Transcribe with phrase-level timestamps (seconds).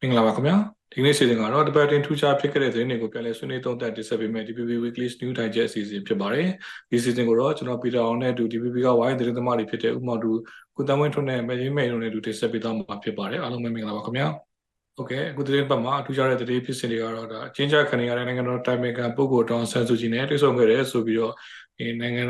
[0.00, 0.56] မင်္ဂလာပါခင်ဗျာ
[0.92, 6.48] ဒီနေ့စီစဉ်ကတော့တပတ်တင်ထူးခြားဖြစ်ခဲ့တဲ့သတင်းတွေကိုပြန်လည်ဆွေးနွေးသုံးသပ်တင်ဆက်ပေးမယ့် DPP Weekly News Digest အစီအစဉ်ဖြစ်ပါတယ်
[6.90, 10.30] ဒီစီစဉ်ကိုတော့ကျွန်တော်ပီတာအောင်နဲ့အတူ DPP ကဝိုင်းသတင်းသမားတွေဖြစ်တဲ့ဥမောင်တူ
[10.76, 14.28] ကုတမွင်းထွန်းနဲ့မင်းမိန်တို့နဲ့အတူတင်ဆက်ပေးသွားမှာဖြစ်ပါတယ်အားလုံးပဲမင်္ဂလာပါခင်ဗျာ
[14.96, 21.32] โอเคအခုသတင်းပတ်မှာအထူးခြားတဲ့သတင်းဖြစ်စဉ်တွေကတော့ဒါအချင်းချခဏရတဲ့နိုင်ငံတော်တိုင်ပင်ခံပုဂ္ဂိုလ်တောင်ဆန်းစုကြည်နဲ့တွေ့ဆုံခဲ့တယ်ဆိုပြီးတော့
[21.76, 22.22] ဒီနိုင်ငံ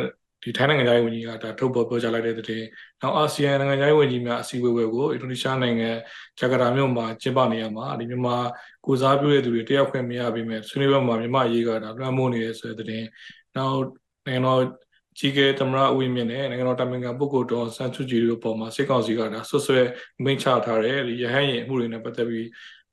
[0.43, 2.63] ဒီထိုင်းနိုင်ငံသားဝန်ကြီးကဒါထုတ်ပေါ်ပြောကြားလိုက်တဲ့တဲ့။
[3.01, 5.89] နောက်အာဆီယံနိုင်ငံသားဝန်ကြီးများအစည်းအဝေးကိုအင်ဒိုနီးရှားနိုင်ငံ
[6.39, 8.37] ဂျကာတာမြို့မှာကျင်းပနေရမှာဒီမြန်မာ
[8.85, 13.03] ကိုစားပြုတဲ့သူတွေတယောက်ခွင့်မရပေမဲ့ဆွေးနွေးပွဲမှာမြန်မာရေးကဒါလွှမ်းမိုးနေရဆိုတဲ့တဲ့။
[13.55, 13.81] နောက်
[14.25, 14.61] နိုင်ငံတော်
[15.19, 19.79] ကြီးကဲသမရအဝိမြင့်နဲ့နိုင်ငံတော်တာမင်ခံပုဂ္ဂိုလ်တော်ဆန်းစုကြည်တို့ပေါ်မှာစစ်ကောင်စီကဒါဆွဆွဲ
[20.23, 22.47] မိန့်ချထားတဲ့ရဟန်းရင်အမှုတွေနဲ့ပတ်သက်ပြီး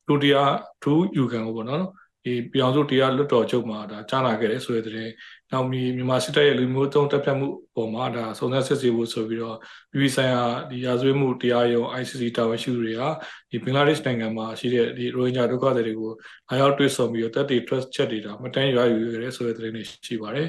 [0.08, 0.36] ဒုတိယ
[0.82, 1.84] ထူးယူခံကိုပေါ့နော်
[2.26, 5.10] ဒီပြောင်စုတရားလွတ်တော်ချုပ်မှာဒါကြားနာခဲ့တယ်ဆိုတဲ့တဲ့
[5.52, 9.56] နောက်ပြီးမြန်မာစစ်တပ်ရဲ့လူမျိုးတုံးတပ်ဖြတ်မှုပုံမှာဒါစုံစမ်းစစ်ဆေးဖို့ဆိုပြီးတော့
[9.92, 13.02] ပြည်ပဆိုင်ရာဒီရာဇဝတ်မှုတရားရုံး ICC တာဝန်ရှိသူတွေက
[13.50, 16.12] ဒီဘင်္ဂလားဒေ့ရှ်နိုင်ငံမှာရှိတဲ့ဒီရိုဟင်ဂျာဒုက္ခသည်တွေကို
[16.48, 20.48] အားရောက်တွေ့ဆုံပြီးတော့တပ်တွေ trust ချက်တွေဒါမတန်းရွာယူခဲ့တယ်ဆိုတဲ့သတင်းတွေရှိပါတယ်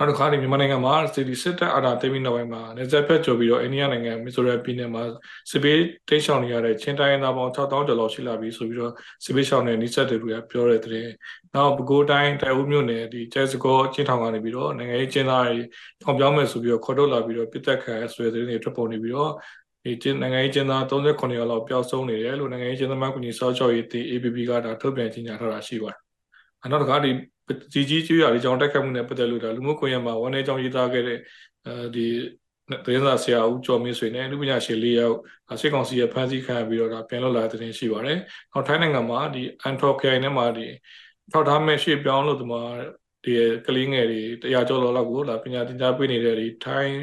[0.00, 5.02] နောက်တစ်ခါဒီမြန်မာနိုင်ငံမှာစီဒီစစ်တပ်အာဏာသိမ်းပြီးနောက်ပိုင်းမှာနေဆက်ဖက်ကျော်ပြီးတော့အိန္ဒိယနိုင်ငံမီဇိုရမ်ပြည်နယ်မှာ
[5.50, 8.92] စစ်ပေးတိတ်ရှောင်နေရတဲ့ချင်းတိုင်းရင်းသားပေါင်း6000ကျော်လောက်ရှိလာပြီဆိုပြီးတော့
[9.24, 11.06] စစ်ပေးရှောင်တဲ့နိစက်တွေကပြောတဲ့တဲ့
[11.54, 15.58] နောက်ပဲခူးတိုင်းတိုင်ဦးမြို့နယ်ဒီကျဲစကောချင်းထောင်ကနေပြီးတော့နိုင်ငံရေးကျင်းသားတွေ
[16.02, 19.32] ထောင်ပြောင်းမယ်ဆိုပြီးတော့ခေါ်ထုတ်လာပြီးတော့ပြစ်တက်ခံရဆွဲတဲ့တွေထွက်ပေါ်နေပြီးတော့
[19.84, 26.00] ဒီကျင်းနိုင်ငံရေးကျင်းသား39ယောက်လောက်ပျောက်ဆုံးနေတယ်လို့နိုင်ငံရေးကျင်းသားမှကူညီစောချော်ရေးတီ APP ကဒါထုတ်ပြန်ကြေညာထားတာရှိပါတယ်။
[26.70, 27.10] နောက်တစ်ခါဒီ
[27.72, 31.18] ကြီးကြီးကျွေးရလေးကြောင့်တိုက်ခတ်မှုနဲ့ပတ်သက်လို့ဒါလူမှုကွန်ရက်မှာဝန်ထဲကြောင့်ရေးသားခဲ့တဲ့
[31.66, 32.06] အဲဒီ
[32.84, 35.16] သတင်းစာဆရာဦးကျော်မင်းဆွေနဲ့လူပညာရှင်၄ယောက်
[35.60, 38.18] စစ်ကောင်စီရဲ့ဖမ်းဆီးခံရပြီးတော့ဒါပြန်လွတ်လာတဲ့သတင်းရှိပါတယ်။
[38.52, 40.66] နောက်ထိုင်းနိုင်ငံမှာဒီအန်ထော်ခိုင်နဲ့မှာဒီ
[41.32, 42.62] ထောက်ထားမဲ့ရှေ့ပြောင်းလို့ဒီမှာ
[43.24, 43.32] ဒီ
[43.66, 46.96] ကလေးငယ်တွေတရားကျော်လောက်ကိုလာပညာသင်ကြားပေးနေတဲ့ဒီထိုင်း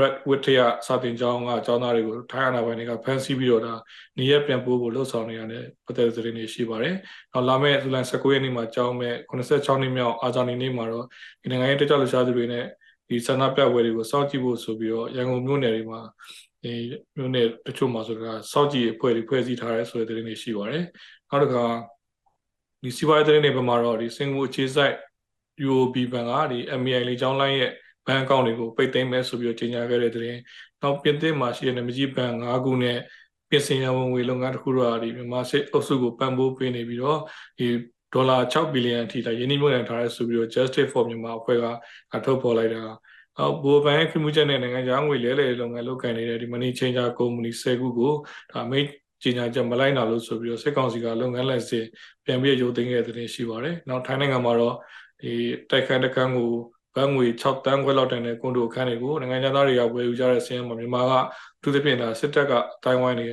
[0.00, 3.74] red ဝထရစာတင်ကျောင်းကအကျောင်းသားတွေကိုထိုင်းအာဏာပိုင်တွေကဖမ်းဆီးပြီးတော့ဒါ
[4.18, 6.94] နေရပြန်ပို့ဖို့လှုံ့ဆော်နေရတယ်ပတ်သက်တဲ့သတင်းတွေရှိပါတယ်။
[7.32, 11.06] နောက်လာမယ့်ဇူလိုင်19ရက်နေ့မှာကျောင်းမဲ့86နှစ်မြောက်အာဇာနည်နေ့မှာတော့
[11.42, 12.64] ဒီနိုင်ငံရေးတက်ကြွလှရှားသူတွေနဲ့
[13.08, 16.00] ဒီဆန္ဒပြပွဲတွေကိုစောင့်ကြည့်ဖို့ဆိုပြီးတော့ရန်ကုန်မြို့နယ်တွေမှာ
[16.62, 16.72] ဒီ
[17.16, 20.84] မြို့နယ်တချို့မှာဆိုတာစောင့်ကြည့်အဖွဲ့တွေဖွဲ့စည်းထားရဲဆိုတဲ့သတင်းတွေရှိပါတယ်။
[21.30, 21.64] နောက်တစ်ခါ
[22.82, 24.94] ဒီစီးပွားရေးသတင်းတွေဘက်မှာတော့ဒီစင်ကာပူအခြေစိုက်
[25.66, 27.72] UOB ဘဏ်ကဒီ MAI လေးကျောင်းလိုင်းရဲ့
[28.06, 30.40] ဘဏ်အကောင့်တွေကိုပိတ်သိမ်းမယ်ဆိုပြီးတော့ကြေညာခဲ့တဲ့သတင်း
[30.82, 32.98] နောက်ပြင်သစ်မှာရှိတဲ့နမကြီးဘဏ်၅ခုနဲ့
[33.50, 37.18] ပြင်ဆင်ရဝန်ငွေလုပ်ငန်းတစ်ခုတော့ဒီမြန်မာစစ်အုပ်စုကိုပံ့ပိုးပေးနေပြီးတော့
[37.58, 37.66] ဒီ
[38.14, 41.58] ဒေါ်လာ6ဘီလီယံအထိဒါယင်းနှိမ့်မြှုပ်နှံထားတဲ့ဆိုပြီးတော့ Justice for Myanmar အဖွဲ့
[42.12, 42.82] ကထုတ်ဖော်လိုက်တာ
[43.38, 48.12] အော်ဘူဘန်ခွင့်မှုချက်နဲ့နိုင်ငံခြားငွေလဲလှယ်လုပ်ငန်းလုပ်ကိုင်နေတဲ့ဒီ Money Changer Company 10ခုကို
[48.52, 48.86] ဒါမိတ်
[49.22, 51.70] ကြေညာချက်မလိုက်နာလို့ဆိုပြီးတော့စစ်ကောင်စီကလုပ်ငန်းလက်စ
[52.24, 54.76] ပြန်ပြီးရုပ်သိမ်းခဲ့တဲ့တင်ရှိပါတယ်။နောက်ထိုင်းနိုင်ငံမှာတော့
[55.20, 55.32] ဒီ
[55.70, 56.52] တိုက်ခန်းတကန်းကို
[56.96, 61.12] ဘတ်ငွေ6တန်းခွဲလောက်တန်တဲ့ကွန်ဒိုအခန်းတွေကိုနိုင်ငံသားတွေကဝယ်ယူကြတဲ့ဆင်းရဲမှာမြန်မာက
[61.62, 63.28] သူသဖြင့်ဒါစစ်တပ်ကအတိုင်းဝိုင်းနေ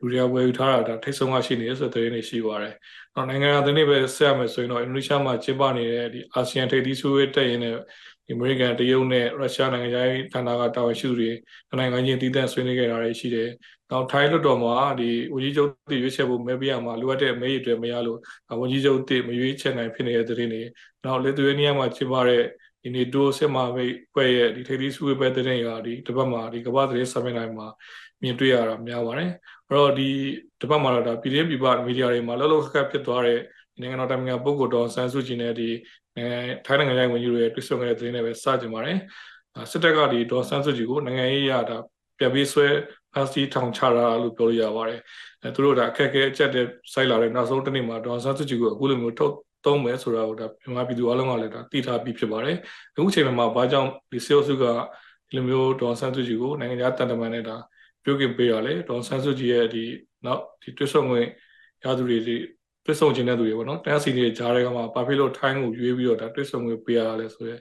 [0.00, 2.74] လူတွေကဝယ်ယူထားတာဒါထိတ်ဆုံးကရှိနေတယ်ဆိုတဲ့သတင်းတွေရှိပါတယ်။
[3.14, 7.78] နောက်နိုင်ငံသားတွေပဲဆက်ရမယ်ဆိုရင်တော့အင်ဒိုနီးရှားမှာကျင်းပနေတဲ့ဒီအာဆီယံထိပ်သီးဆွေးနွေးတက်ရင်လည်း
[8.26, 11.30] ဒီအမေရိကန်တရုတ်နဲ့ရုရှားနိုင်ငံခြားရေးဌာနကတာဝန်ရှိသူတွေ
[11.78, 13.48] နိုင်ငံချင်းတည်တံ့ဆွေးနွေးခဲ့တာတွေရှိတယ်။
[13.90, 18.18] နောက်ထိုင်းလွှတ်တော်မှာဒီဝန်ကြီးချုပ်တည်ရွေးချယ်ဖို့မဲပေးရမှာလိုအပ်တဲ့မဲရည်တွေမရလို့
[18.60, 20.62] ဝန်ကြီးချုပ်တည်မရွေးချယ်နိုင်ဖြစ်နေတဲ့သတင်းတွေ
[21.04, 22.42] နောက်လစ်သူယေးနီးယားမှာကျင်းပတဲ့
[22.84, 27.68] ဒီနေ့ဒိုစစ်မာမိတ်ပွဲရဲ့ဒီထိပ်သီးစုဝေးပွဲတဲ့ရာဒီတစ်ပတ်မှာဒီကမ္ဘာသတင်းစာမျက်နှာမှာ
[28.22, 29.30] မြင်တွေ့ရတာများပါတယ်
[29.68, 30.08] အဲ့တော့ဒီ
[30.60, 33.40] တစ်ပတ်မှာတော့ဒါပြည်တွင်းပြည်ပမီဒီယာတွေမှာလှုပ်လှုပ်ခက်ခက်ဖြစ်သွားတဲ့
[33.80, 35.68] နိုင်ငံတော်တိုင်ပင်ခံပုဂ္ဂိုလ်တော်ဆန်းစုကြည်နဲ့ဒီ
[36.66, 38.98] ထိုင်းနိုင်ငံရဲ့ဝန်ကြီးတွေရဲ့တွေ့ဆုံခဲ့တဲ့သတင်းတွေပဲစကြင်ပါတယ်
[39.70, 41.76] စစ်တပ်ကဒီဒေါ်ဆန်းစုကြည်ကိုနိုင်ငံရေးရတာ
[42.18, 42.66] ပြပေးဆွဲ
[43.12, 45.00] ဖန်စီထောင်ချတာလို့ပြောလို့ရပါတယ်
[45.42, 49.34] အဲသူတို့ဒါအခက်အခဲအကျက်တဲ့စိုက်လာတဲ့နောက်ဆုံးတစ်နေ့မှာဒေါ်ဆန်းစုကြည်ကိုအခုလိုမျိုးထုတ်
[49.64, 52.56] သုံးမယ်ဆိုတာကိုဒါမြန်မာပြည်သူအလုံးကလည်းဒါသိထားပြီးဖြစ်ပါတယ်
[52.94, 54.64] အခုချိန်မှာဘာကြောင့်ဒီစေအုပ်စုက
[55.28, 57.56] ဒီလိုမျိုးဒေါ်ဆန်းစုကြည်ကိုနိုင်ငံခြားတန်တမန်နဲ့ဒါ
[58.04, 59.84] ပြုတ်ကင်ပေးရလဲဒေါ်ဆန်းစုကြည်ရဲ့ဒီ
[60.26, 61.26] နောက်ဒီတွစ်ဆုံဝင်
[61.84, 62.36] ရသူတွေဒီ
[62.84, 67.56] တွစ်ဆုံခြင်းတဲ့သူတွေပေါ့နော်တရားစီတွေကြားထဲကမှဘာဖြစ်လို့ထိုင်းကိုရွေးပြီးတော့ဒါတွစ်ဆုံဝင်ပေးရလဲဆိုရဲ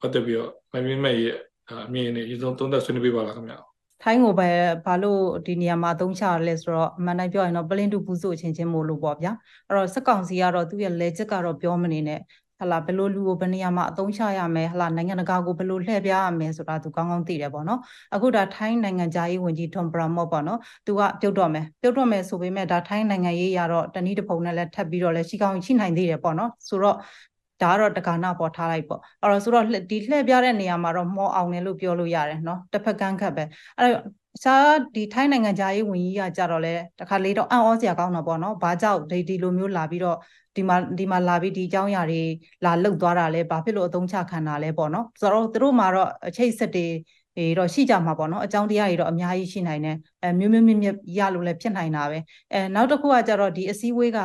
[0.00, 1.36] ပတ်သက်ပြီးတော့မမြင်မဲ့ရဲ့
[1.70, 3.58] အမြင်နဲ့ရေစုံသုံးသက်ဆွေးနွေးပေးပါလားခင်ဗျာ
[4.02, 4.50] ထိုင်းကိုပဲ
[4.84, 9.32] ဘာလို့ဒီနေရာမှာအသုံးချရလဲဆိုတော့အမှန်တိုင်းပြောရင်တော့ပလင်းတူပူဆိုချင်းချင်းမို့လို့ပေါ့ဗျာ
[9.68, 12.20] အဲ့တော့စက်ကောင်စီကတော့သူ့ရဲ့လေချက်ကတော့ပြောမနေနဲ့
[12.60, 17.80] ဟလာဘယ်လိုလူကိုဘယ်နေရာမှာအသုံးချရမယ်ဟလာနိုင်ငံတကာကိုဘယ်လိုလှည့်ပြရမယ်ဆိုတာသူကောင်းကောင်းသိတယ်ပေါ့နော်
[18.14, 26.96] အခုဒါထိုင်းနိုင်ငံသားရေးဝန်ကြီးထွန်ပရာမော့ပေါ့နော်သူကပြုတ်တော့မယ်ပြုတ်တော့မယ်ဆိုပေမဲ့ဒါထိုင်းနိုင်ငံရေးရတော့တနည်းတစ်ပုံနဲ့လည်းထပ်ပြီးတော့လည်းရှိကောင်းရှိနိုင်သေးတယ်ပေါ့နော်ဆိုတော့
[27.62, 33.44] ဒါကတော့တက္ကနာပေါ်ထားလိုက်ပေါ့အဲ့တော့ဆိုတော့ဒီလှည့်ပြတဲ့နေရာမှာတော့မောအောင်တယ်လို့ပြောလို့ရတယ်နော်တစ်ဖက်ကန်းခတ်ပဲ
[33.78, 34.02] အဲ့တော့
[34.44, 40.16] စားဒီထိုင်းနိုင်ငံဂျာရေးဝန်ကြီးကကြတော့လဲတခါလေးတော့အံ့ဩစရာကောင်းတာပေါ့နော်ဘာကြောင့်ဒီဒီလိုမျိုးလာပြီးတော့
[40.56, 42.22] ဒီမှာဒီမှာလာပြီးဒီအကြောင်းအရာတွေ
[42.64, 52.18] လာလှုပ်သွားတာလဲဘာဖြစ်လို့အသုံးချခံတာလဲပေါ့နော်ဆိုတော့သူတို့မှာတော့အချိတ်ဆက်တွေေတော့ရှိကြမှာပေါ့နော်အကြောင်းတရားတွေတော့အများကြီးရှိနိုင်တယ်အဲမျိုးမျိုးမြင့်မြတ်ရလို့လည်းဖြစ်နိုင်တာပဲ
[52.52, 54.20] အဲနောက်တစ်ခုကကြတော့ဒီအစည်းအဝေးက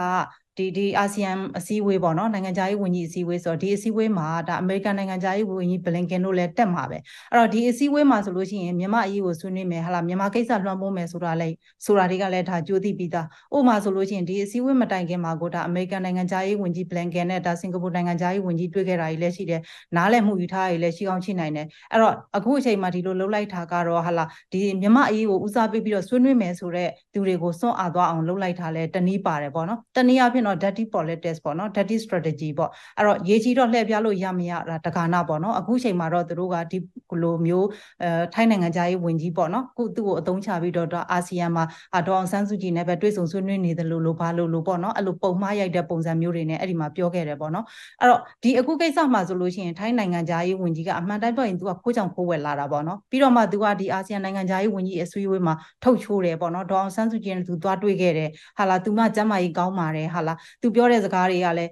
[0.58, 6.98] ဒီဒီအာဆီယံအစည်းအဝေးပေါ့နော်နိုင်ငံခြားရေးဝန်ကြီးအစည်းအဝေးဆိုတော့ဒီအစည်းအဝေးမှာဒါအမေရိကန်နိုင်ငံခြားရေးဝန်ကြီးဘလင်ကင်တို့လည်းတက်မှာပဲ
[7.32, 11.56] အဲ့တော့ဒီအစည်းအဝေးမှာဆိုလို့ရှိရင်မြန်မာအရေးကိုဆွေးနွေးမယ်ဟာလားမြန်မာကိစ္စလွှမ်းမိုးမယ်ဆိုတာလည်း
[11.86, 19.62] ဆိုတာတွေကလည်းဒါကြိုသိပြီးသားဥပမာဆိုလို့ရှိရင်ဒီအစည်းအဝေးမတိုင်ခင်မှာကိုဒါအမေရိကန်နိုင်ငံခြားရေးဝန်ကြီးဘလင်ကင်နဲ့ဒါစင်ကာပူနိုင်ငံခြားရေးဝန်ကြီးတွေ့ခဲ့တာကြီးလည်းရှိတယ်
[19.96, 36.78] နားလည်မှုယူထားရည်လည်းရှိကောင်းရှိနိုင်တယ်အဲ့တော့အခုအချိန်မှာဒီလိုလှုပ်လိုက်တာကတော့ဟာလားဒီမြန်မာအရေးကိုဦးစားပေးပြီးတော့ဆွေးနွေးမယ်ဆိုတော့သူတွေကိုစွန့်အားသွားအောင်လှုပ်လိုက်တာလည်းတနည်းပါတယ်ပေါ့နော်တနည်းအားဖြင့်တော့ dirty politics tactics ပေါ့နော် tactic strategy ပေါ့အဲ့တော့ရေးကြီးတော့လှည့်ပြလို့ရမရတာတက္ကနာပေါ့နော်အခုချိန်မှာတော့သူတို့ကဒီ
[37.22, 37.68] လိုမျိုး
[38.04, 41.64] အဲထိုင်းနိုင်ငံသားရေးဝင်ကြီးပေါ့နော်ခုသူ့ကိုအသုံးချပြီးတော့အာဆီယံမှာ
[42.08, 47.66] ဒေါအောင်ဆန်းစုကြည်နဲ့ပဲတွေ့ဆုံဆွေးနွေးနေတယ်လို့လို့ဘာလို့လို့ပေါ့နော်အဲ့လိုပုံမှားရိုက်တဲ့ပုံစံမျိုးတွေနဲ့အဲ့ဒီမှာပြောခဲ့တယ်ပေါ့နော်
[48.02, 55.54] အဲ့တော့ဒီအခုကိစ္စမှာဆိုလို့ရှိရင်ထိုင်းနိုင်ငံသားရေးဝင်ကြီးကအမှန်တိုင်းပြောရင်သူကခိုးကြောင်ခိုးဝယ်လာတာပေါ့နော်ပြီးတော့မှသူကဒီအာဆီယံနိုင်ငံသားရေးဝင်ကြီးအစည်းအဝေးမှာ
[55.84, 61.72] ထုတ်ချိုးတယ်ပေါ့နော်ဒေါအောင်ဆန်းစုကြည်နဲ့သူသွားတွေ့ခဲ့တယ်ဟာလာသူမကျမ်းမာရေးကောင်းပါတယ်ဟာလာသူပြောတဲ့စကားတွေကလည်း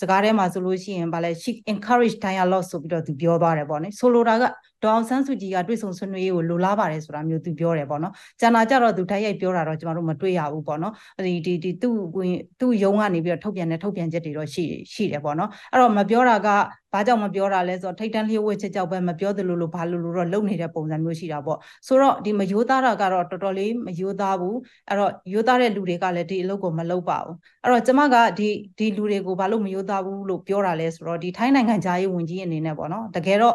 [0.00, 4.44] စကားထဲမှာဆိုလို့ရှိရင်ဗာလဲ she encourage dialogue ဆိုပြီးတော့သူပြောသွားတယ်ပေါ့နော်ဆိုလိုတာက
[4.82, 10.92] ဒေါအောင်ဆန်းစုကြည်ကတွေ့ဆုံဆွေးနွေးရေးကိုလိုလားပါတယ်ဆိုတာမျိုးသူပြောတယ်ပေါ့နော်ကျန်တာကြတော့သူတိုက်ရိုက်ပြောတာတော့ကျွန်တော်တို့မတွေ့ရဘူးပေါ့နော်
[11.26, 14.64] ဒီဒီဒီသူ့ဝင်သူ့ယုံကနေပြီးတော့ထုတ်ပြန်တဲ့ထုတ်ပြန်ချက်တွေတော့ရှိ
[14.94, 16.48] ရှိတယ်ပေါ့နော်အဲ့တော့မပြောတာက
[16.92, 24.56] ဘာကြောင့်မပြောတာလဲဆိုတော့ထိတ်တန်းလျှို့ဝှက်ချက်ကြောက်ပဲမပြောသလိုလိုဘာလို့လို့တော့လုံနေတဲ့ပုံစံမျိုးရှိတာပေါ့ဆိုတော့ဒီမယိုးသားတာကတော့တော်တော်လေးမယိုးသားဘူး
[24.88, 28.48] အဲ့တော့ယိုးသားတဲ့လူတွေကလည်းဒီအလုပ်ကိုမလုပ်ပါဘူးအဲ့တော့ကျမကဒီ
[28.78, 33.54] ဒီလူတွေကိုဘာလို့မယိုးသားဘူးလို့ပြောတာလဲဆိုတော့ဒီထိုင်းနိုင်ငံခြားရေးဝန်ကြီးအနေနဲ့ပေါ့နော်တကယ်တော့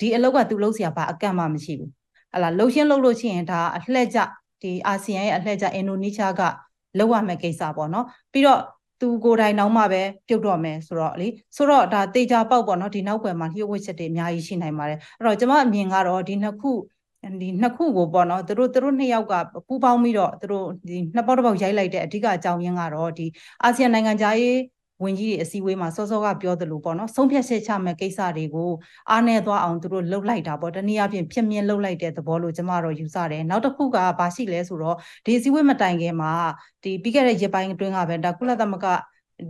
[0.00, 1.90] ဒီအလုပ်ကသူလုပ်เสียဘာအကန့်မှမရှိဘူး
[2.32, 4.18] ဟလာလှုပ်ရှင်းလှုပ်လို့ရှိရင်ဒါအလှည့်ကျ
[4.62, 6.42] ဒီအာဆီယံရဲ့အလှည့်ကျအင်ဒိုနီးရှားက
[6.98, 8.60] လောက်ရမယ့်ကိစ္စပေါ့နော်ပြီးတော့
[9.00, 16.72] သူကိုယ်တိုင်တောင်းမှပဲပြုတ်တော့မယ်ဆိုတော့လေဆိုတော့ဒါတေချာပေါက်ပေါ့နော်ဒီနောက်ွယ်မှာလျှို့ဝှက်ချက်တွေအများကြီးရှိနိုင်ပါတယ်အဲ့တော့ကျွန်မအမြင်ကတော့ဒီနှစ်ခု
[17.40, 19.34] ဒီနှစ်ခုကိုပေါ့နော်သူတို့သူတို့နှစ်ယောက်က
[19.66, 23.26] ပူးပေါင်းပြီးတော့သူတို့ဒီနှစ်ပေါက်တစ်ပေါက်ရိုက်လိုက်တဲ့အဓိကအကြောင်းရင်းကတော့ဒီ
[23.62, 24.56] အာဆီယံနိုင်ငံသားရေး
[25.03, 28.71] ဝင်ကြီးတွေအစည်းအဝေးမှာစောစောကပြောသလိုပေါ့နော်ဆုံးဖြတ်ချက်ချမဲ့ကိစ္စတွေကို
[29.11, 34.95] အားနေသွားအောင်သူတို့လှုပ်လိုက်တာပေါ့တနည်းအားဖြင့်ဖြစ်မြင်လှုပ်လိုက်တဲ့သဘောလို့ကျမတို့ယူဆတယ်နောက်တစ်ခုကဘာရှိလဲဆိုတော့
[35.25, 36.31] ဒီအစည်းအဝေးမတိုင်ခင်မှာ
[36.83, 38.87] ဒီပြီးခဲ့တဲ့ရက်ပိုင်းအတွင်းကပဲဒါကုလသမဂ္ဂ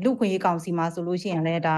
[0.03, 1.75] လူခွင့်ရေးကောင်စီမှာဆိုလို့ရှိရင်လည်းဒါ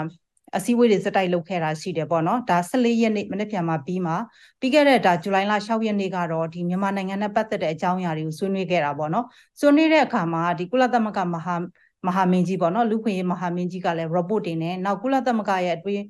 [0.58, 4.16] အစည်းအဝေးတွေစတိုက်လုပ်ခဲ့တာရှိတယ်ပေါ့နော်ဒါ14ရက်နေ့မနေ့ပြန်မှာပြီးမှာ
[4.60, 9.25] ပြီးခဲ့တဲ့ဒါဇူလိုင်လ6ရက်နေ့ကတော့ဒီမြန်မာနိုင်ငံနဲ့ပတ်သက်တဲ့အကြောင်းအရာတွေကိုဆွေးနွေးခဲ့တာပေါ့နော်
[9.60, 11.56] ဆွေးနွေးတဲ့အခါမှာဒီကုလသမဂ္ဂမဟာ
[12.07, 16.03] မဟာမင်းကြီးပေါ့နော်လူခွင့်ရေးမဟာမင်းကြီးကလည်း report တင်တယ်နောက်ကုလသမဂ္ဂရဲ့အတွင်း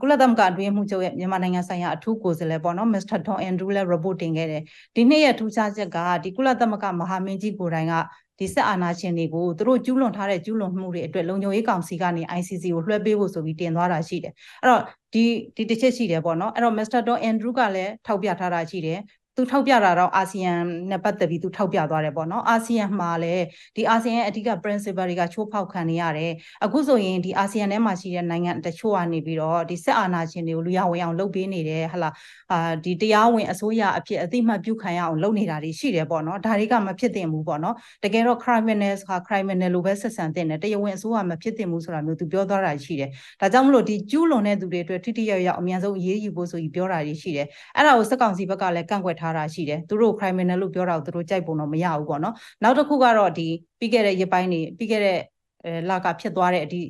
[0.00, 3.18] ကုလသမဂ္ဂအတွင်းမှုချုပ်ရဲ့မြန်မာနိုင်ငံဆိုင်ရာအထူးကိုယ်စားလှယ်ပေါ့နော် Mr.
[3.26, 4.62] Don Andrew လည်း report တင်ခဲ့တယ်
[4.96, 7.94] ဒီနေ့ရဲ့ထူးခြားချက်ကဒီကုလသမဂ္ဂမဟာမင်းကြီးကိုယ်တိုင်က
[8.38, 14.82] ဒီစစ်အာဏာရှင်တွေကိုသူတို့ကျူးလွန်ထားတဲ့ကျူးလွန်မှုတွေအတွက်လုံခြုံရေးကောင်စီကနေ ICC ကိုလွှဲပေးဖို့ဆိုပြီးတင်သွားတာရှိတယ်အဲ့တော့
[15.14, 15.24] ဒီ
[15.56, 17.00] ဒီတစ်ချက်ရှိတယ်ပေါ့နော်အဲ့တော့ Mr.
[17.06, 18.98] Don Andrew ကလည်းထောက်ပြထားတာရှိတယ်
[19.38, 20.52] သူထောက်ပြတာတော့အာဆီယံ
[20.90, 23.44] နဲ့ပတ်သက်ပြီးသူထောက်ပြသွားတယ်ပေါ့နော်အာဆီယံမှာလည်း
[23.76, 26.32] ဒီအာဆီယံရဲ့အဓိက principle တွေကချိုးဖောက်ခံနေရတယ်
[26.64, 32.10] အခုဆိုရင်ဒီအာဆီယံထဲမှာရှိတဲ့နိုင်ငံတချို့ကနေပြီးတော့ဒီစစ်အာဏာရှင်တွေကိုလူရဝင်အောင်လုပ်ပေးနေတယ်ဟလာ
[32.52, 37.74] အာဒီတရားဝင်အစိုးရအဖြစ်အသိမှတ်ပြုခံရအောင်လုပ်နေတာတွေရှိတယ်ပေါ့နော်ဒါတွေကမဖြစ်သင့်ဘူးပေါ့နော်
[38.04, 43.10] တကယ်တော့ criminals ဟာ criminal လို့ပဲဆက်ဆံတင်တယ်တရားဝင်အစိုးရမဖြစ်သင့်ဘူးဆိုတာမျိုးသူပြောသွားတာရှိတယ်
[43.40, 47.46] ဒါကြောင့်မလို့ဒီကျူးလွန်တဲ့သူတွေအတွက်ထိထိရောက်ရောက်အမြန်ဆုံးအရေးယူဖို့ဆိုပြီးပြောတာတွေရှိတယ်
[47.76, 55.18] အဲ့ဒါကိုစက်ကောင်စီဘက်ကလည်းကန့်ကွက်ထားတာရှိတယ်သူတို့ criminal လို့ပြောတာကိုသူတို့ကြိုက်ပုံတော့မရဘူးပေါ့နော်နောက်တစ်ခုကတော့ဒီပြီးခဲ့တဲ့ရပိုင်းနေပြီးခဲ့တဲ့
[55.64, 56.80] အဲလာကဖြစ်သွားတဲ့ဒီ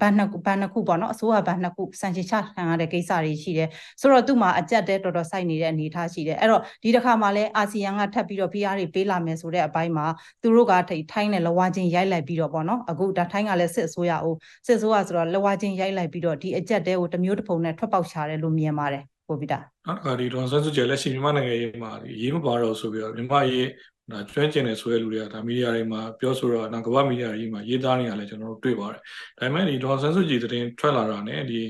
[0.00, 3.68] ဘန်နှစ်ခုဘန်နှစ်ခုပေါ့နော်အစိုးရဘန်နှစ်ခုစံချချခံရတဲ့ကိစ္စတွေရှိတယ်
[4.00, 10.06] ဆိုတော့သူ့မှာအကြက်တဲတော်တော်စိုက်နေတဲ့အနေအထားရှိတယ်အဲ့တော့ဒီတစ်ခါမှလည်းအာဆီယံကထပ်ပြီးတော့ PR တွေပေးလာမယ်ဆိုတဲ့အပိုင်းမှာ
[10.42, 10.72] သူတို့က
[11.12, 21.90] ထိုင်းနဲ့လဝါချင်းရိုက်လိုက်ပြီးတော့ပေါ့နော်အခုဒါထိုင်းကလည်းစစ်အစိုးရအိုးစစ်အစိုးရဆိုတော့လဝါချင်းရိုက်လိုက်ပြီးတော့ဒီအကြက်တဲကိုတမျိုးတစ်ပုံနဲ့ထွက်ပေါက်ချတယ်လို့မြင်ပါတယ် ကိုဗီတာနောက်တစ်ခါဒီဒေါ်ဆန်းစုကြည်လက်ရှိမြန်မာနိုင်ငံရေးမှာ
[22.22, 23.68] ရေးမပါတော့ဆိုပြီးတော့မြန်မာရေး
[24.12, 29.00] ဒါကျွမ်းကျင်နေဆိုတဲ့လူတွေကဒါမီဒီယာတွေမှာပြောဆိုတော့နောက်ကမ္ဘာမီဒီယာတွေမှာရေးသားနေတာလည်းကျွန်တော်တို့တွေ့ပါတယ်။
[29.38, 31.60] ဒါပေမဲ့ဒီဒေါ်ဆန်းစုကြည်သတင်းထွက်လာတာနဲ့ဒီ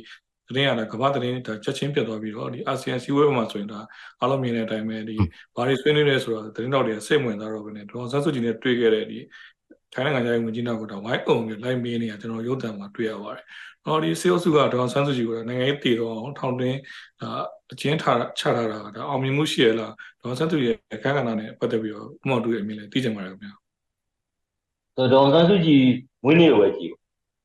[0.48, 3.80] သတင်းရတာကမ္ဘာသတင်းဒါချက်ချင်းပြတ်သွားပြီးတော့ဒီအာဆီယံစီဝဲမှာဆိုရင်ဒါ
[4.20, 5.16] အားလုံးမြင်တဲ့အတိုင်းပဲဒီ
[5.56, 9.18] ဘာတွေဆွေးနွေးလဲဆိုတော့သတင်းတော်တွေကစိတ်ဝင်စားတော့ပဲねဒေါ်ဆန်းစုကြည်နဲ့တွေ့ခဲ့တဲ့ဒီ
[9.92, 13.44] ထိုင်းနိုင်ငံခြားရေးဝန်ကြီးနောက်ကတော့ဝိုင်းအောင်ပြီးလိုက်မင်းနေတာကျွန်တော်ရုပ်သံမှာတွေ့ရပါတယ်။
[13.86, 16.78] အော်ဒီစေအုပ်စုကဒေါ်ဆန်းစုကြည်ကနိုင်ငံရေးတည်တော့ထောင်တွင်း
[17.20, 17.30] ဒါ
[17.72, 23.52] အကျဉ်းထားချထားတာဒါအောင်မြင်မှုရှိရလားဒေါ်ဆန်းစုကြည်ရဲ့အခမ်းကဏ္ဍနဲ့ပတ်သက်ပြီးတော့ဥမော်တူရဲ့အမြင်လည်းသိကြပါရခင်ဗျာ။
[24.96, 25.84] ဒေါ်ဆန်းစုကြည်
[26.24, 26.92] မွေးနေ့ကိုပဲကြည့်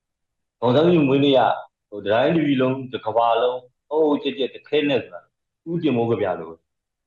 [0.62, 1.41] ။ဒေါ်ဆန်းစုကြည်မွေးနေ့က
[1.89, 5.22] ဟိုဒတိုင်းလူကြီးလုံးတစ်ကဘာလုံးဟိုးကြက်ကြက်တစ်ခဲနဲ့ဆိုတာ
[5.70, 6.56] ဥတင်မိုးကြပြလို့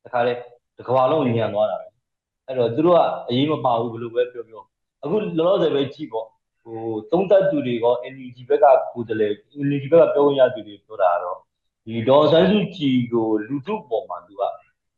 [0.04, 0.32] တခါလေ
[0.76, 1.86] တစ်ကဘာလုံးညံသွားတာပဲ။
[2.46, 4.62] အဲ့တော့သူတို့ကအရေးမပါဘူးဘယ်လိုပဲပြောပြော
[5.02, 6.26] အခုလောလောဆယ်ပဲကြည့်ပေါ့
[6.64, 9.34] ဟိုသုံးသက်သူတွေက NUG ဘက်ကကိုယ်တည်း
[9.68, 11.38] NUG ဘက်ကပြောရသူတွေပြောတာကတော့
[11.86, 14.42] ဒီဒေါ်ဆန်းစုကြည်ကိုလူထုပေါ်မှာသူက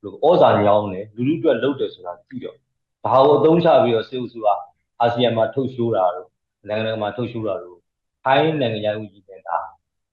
[0.02, 2.56] လို့ဩဇာညောင်းတယ်လူလူအတွက်လုပ်တယ်ဆိုတာကြည့်တော့
[3.04, 4.46] ဘာကိုအသုံးချပြီးတော့စေဥစုက
[5.00, 6.28] အာဆီယံမှာထုတ်ရှိုးတာတော့
[6.68, 7.78] နိုင်ငံတကာမှာထုတ်ရှိုးတာတော့
[8.24, 9.58] ထိုင်းနိုင်ငံရဲ့ဦးကြီးနေတာ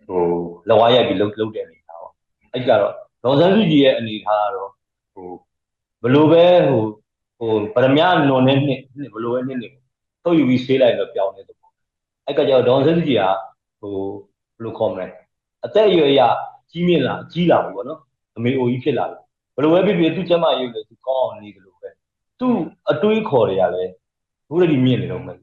[0.08, 0.24] ဟို
[0.70, 2.14] လဝါရိုက်ပြီးလုပ်လုပ်တဲ့အနေထားပေါ့
[2.54, 4.70] အဲ့ကတော့ဒေါ်စန်းစုကြည်ရဲ့အနေထားကတော့
[5.14, 5.30] ဟို
[6.04, 6.84] ဘလို့ပဲဟို
[7.40, 8.82] ဟိုပရမညာနွန်နဲ့နှစ်
[9.14, 9.74] ဘလို့ပဲနှစ်နှစ်
[10.30, 11.72] ထုတ်ယူပြီးဆေးလိုက်တော့ပြောင်းနေတယ်ပေါ့
[12.26, 13.24] အဲ့ကကြောင့်ဒေါ်စန်းစုကြည်က
[13.80, 13.94] ဟို
[14.58, 15.08] ဘယ်လိုခေါ်မလဲ
[15.66, 16.22] အသက်အရွယ်ရ
[16.72, 18.00] ကြီးမြင့်လာကြီးလာပြီပေါ့နော်
[18.38, 19.18] အမေအိုကြီးဖြစ်လာပြီ
[19.56, 21.90] ဘယ်လိုပဲဖြစ်ဖြစ်သူ့ကျမရုပ်လေသူကောင်းအောင်နေတယ်လို့ပဲ
[22.40, 22.56] သူ့
[22.92, 23.92] အတွေးခေါ်တွေကလည်း
[24.50, 25.38] ဘုရားဒီမြင့်နေတော့မယ်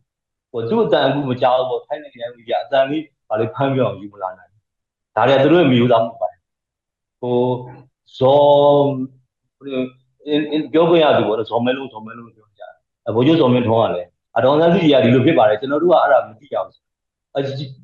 [0.51, 4.51] ဟိုသူ့အတန်အခုမကြောက်ဘူးထိုင်းနိုင်ငံကြီးကအတန်လေးဗာလေးဖမ်းပြောင်းယူမလာနိုင်
[5.17, 6.29] ဒါတွေကသူတို့ရဲ့မျိုးသားမှုပါ
[7.21, 7.39] ဟို
[8.19, 8.85] ဇော်
[10.73, 12.73] ပြောခွင့်ရသူပေါ့ဇော်မဲလုံးဇော်မဲလုံးပြောကြတယ်
[13.09, 16.69] အဘိုးကျဇော်မဲထုံးကလည်း အတော်ဆန်းစီကဒီလိုဖြစ်ပါတယ်ကျွန်တော်တို့ကအဲ့ဒါမသိအောင်
[17.35, 17.41] အဲ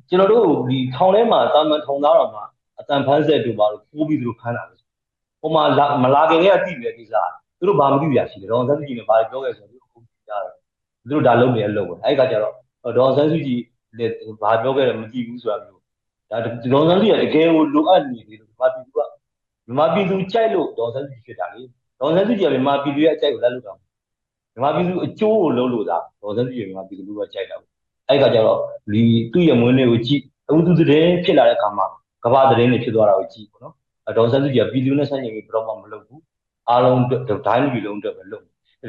[0.09, 2.43] ကျွန်တော်တို့ဒီထောင်ထဲမှာတာမန်ထောင်သားတော်မှာ
[2.79, 4.75] အတန်ဖန်းဆက်တို့ပါလို့ပိုးပြီးသူတို့ဖမ်းတာပဲ
[5.41, 5.63] ဟိုမှာ
[6.03, 7.13] မလာခင်ကတည်းကသိတယ်ကိစ္စ
[7.59, 10.53] သူတို့ဘာမသိရရှိတယ်ဒေါ်ဆန်းစုကြည်နဲ့ဘာပြောခဲ့ဆိုတော့သူတို့ကြားတယ်
[11.01, 12.53] သူတို့ဒါလုပ်နေရလုပ်ပဲအဲ့ကကြတော့
[12.97, 13.59] ဒေါ်ဆန်းစုကြည်
[13.97, 15.81] လည်းဘာပြောခဲ့တယ်မကြည့်ဘူးဆိုတာမျိုး
[16.31, 16.37] ဒါ
[16.73, 18.99] ဒေါ်ဆန်းစုကြည်ကတကယ်ကိုလိုအပ်နေတယ်လို့ဘာပြည်သူက
[19.65, 21.61] မြန်မာပြည်သူကြိုက်လို့ဒေါ်ဆန်းစုကြည်ဖြစ်တာလေ
[21.99, 23.73] ဒေါ်ဆန်းစုကြည်ကမြန်မာပြည်သူရဲ့အကြိုက်ကိုလက်လွတ်တာ
[24.53, 27.57] မြန်မာပြည်သူအကျိုးကိုလုပ်လို့သာဒေါ်ဆန်းစုကြည်မြန်မာပြည်သူကကြိုက်တာ
[28.09, 28.59] အဲ့ကကြတော့
[28.93, 31.85] ဒီသူ့ရဲ့မွေးနေ့ကိုကြည့်အခုသူတဲ့ဖြစ်လာတဲ့အခါမှာ
[32.23, 33.73] ကဘာသတင်းတွေဖြစ်သွားတာကိုကြည့်ပေါ့နော်
[34.17, 36.21] ဒေါ်ဆန်းစုကြည်ကပြည်သူနဲ့ဆန့်ကျင်ပြီးဘယ်တော့မှမလုပ်ဘူး
[36.69, 38.43] အားလုံးဒိုင်းပြည်လုံးအတွက်ပဲလုပ်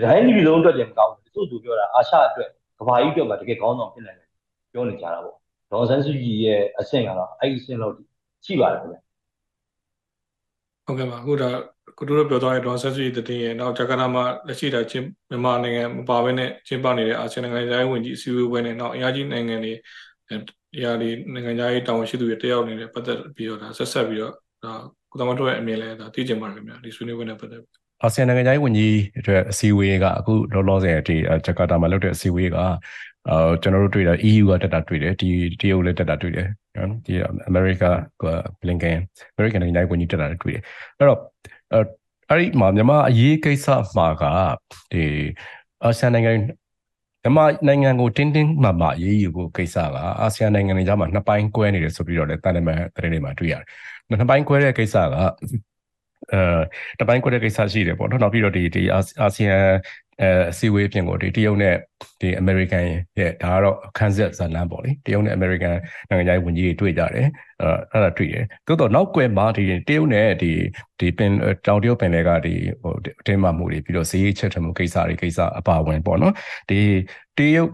[0.04, 4.28] ဒိုင်းပြည်လုံးအတွက်လည်းမကောင်းဘူးသူ့သူပြောတာအာရှအတွက်ကဘာကြီးအတွက်မှာတကယ်ကောင်းဆောင်ဖြစ်နိုင်တယ်
[4.72, 5.36] ပြောနေကြတာပေါ့
[5.70, 7.94] ဒေါ်ဆန်းစုကြည်ရဲ့အဆင့်ကတော့အဲ့ဒီအဆင့်လောက်
[8.44, 8.96] ရှိပါတယ်ခင်ဗျ
[10.86, 11.48] ဟုတ်ကဲ့ပါအခုဒါ
[11.98, 19.72] ကိုတို့ပြောသွားတဲ့ဒေါ်ဆန်းစုကြည်တည်ရဲ့နောက်ဂျကာတာမှာလက်ရှိတာချင်းမြန်မာနိုင်ငံမပါဘဲနဲ့ကျင်းပနေတဲ့အာဆီယံနိုင်ငံသားဝင်ကြီးအစည်းအဝေးပွဲနဲ့နောက်အင်အားကြီးနိုင်ငံတွေ
[20.74, 24.32] ဒီဟာဒီနိုင်ငံသားရေးတာဝန်ရှိသူတွေတက်ရောက်နေတဲ့ပတ်သက်ပြီးတော့ဒါဆက်ဆက်ပြီးတော့
[24.64, 24.72] ဒါ
[25.10, 32.68] ကိုသမတို့ရဲ့အမြင်လဲဒါသိချင်ပါတယ်ခင်ဗျာဒီဆွေးနွေးပွဲနဲ့ပတ်သက်ပြီးအာဆီယံနိုင်ငံသားရေးဝန်ကြီးအတွက်အစည်းအဝေးကအခုလောလောဆယ်ဒီဂျကာတာမှာလုပ်တဲ့အစည်းအဝေးကအာ
[33.62, 35.28] ကျွန်တော်တို့တွေ့တာ EU ကတက်တာတွေ့တယ်ဒီ
[35.60, 37.12] တရုတ်လည်းတက်တာတွေ့တယ်နော်ဒီ
[37.50, 37.90] America
[38.22, 38.24] က
[38.60, 38.98] Blinken
[39.36, 40.62] American နိုင်ငံသားရေးဝန်ကြီးတက်တာတွေ့တယ်
[40.98, 41.20] အဲ့တော့
[41.74, 43.66] အဲ့ဒီမှာမြန်မာအရေးကိစ္စ
[43.96, 44.22] မှာက
[44.92, 45.04] ဒီ
[45.82, 46.32] အာဆီယံနိုင်ငံ
[47.22, 53.66] မြန်မာနိုင်ငံကိုတင်းတင်းမာမာရေးယူဖို့ကိစ္စကအာဆီယံနိုင်ငံတွေကြားမှာနှစ်ပိုင်းကွဲနေတယ်ဆိုပြီးတော့လည်းတန်တမန်သတင်းတွေမှာတွေ့ရတယ်။
[54.08, 55.16] နှစ်ပိုင်းကွဲတဲ့ကိစ္စက
[56.32, 56.40] အဲ
[57.00, 58.82] တပိုင်းကွဲတဲ့ကိစ္စရှိတယ်ပေါ့နော်။နောက်ပြီးတော့ဒီဒီ
[59.20, 59.56] အာဆီယံ
[60.22, 61.76] အဲအစည်းအဝေးပြင်ကိုဒီတရုတ်နဲ့
[62.20, 62.84] ဒီအမေရိကန်
[63.20, 65.76] ရဲ့ဒါကတော့ခန်းဆက်ဇာလန်ပေါ့လေတရုတ်နဲ့အမေရိကန်
[66.08, 67.28] နိုင်ငံသားဝန်ကြီးတွေတွေ့ကြတယ်
[67.62, 70.50] အဲအဲ့ဒါတွေ့တယ်သို့တော့နောက်ကွယ်မှာဒီတရုတ်နဲ့ဒီ
[71.00, 71.32] ဒီပင်
[71.66, 76.34] တောင်တရုတ်ပင်လယ်ကဒီဟိုအတင်းမာမှုတွေပြီးတော့ဈေးချက်ထမှုကိစ္စတွေကိစ္စအပါဝင်ပေါ့နော်
[76.70, 76.80] ဒီ
[77.38, 77.70] တရုတ်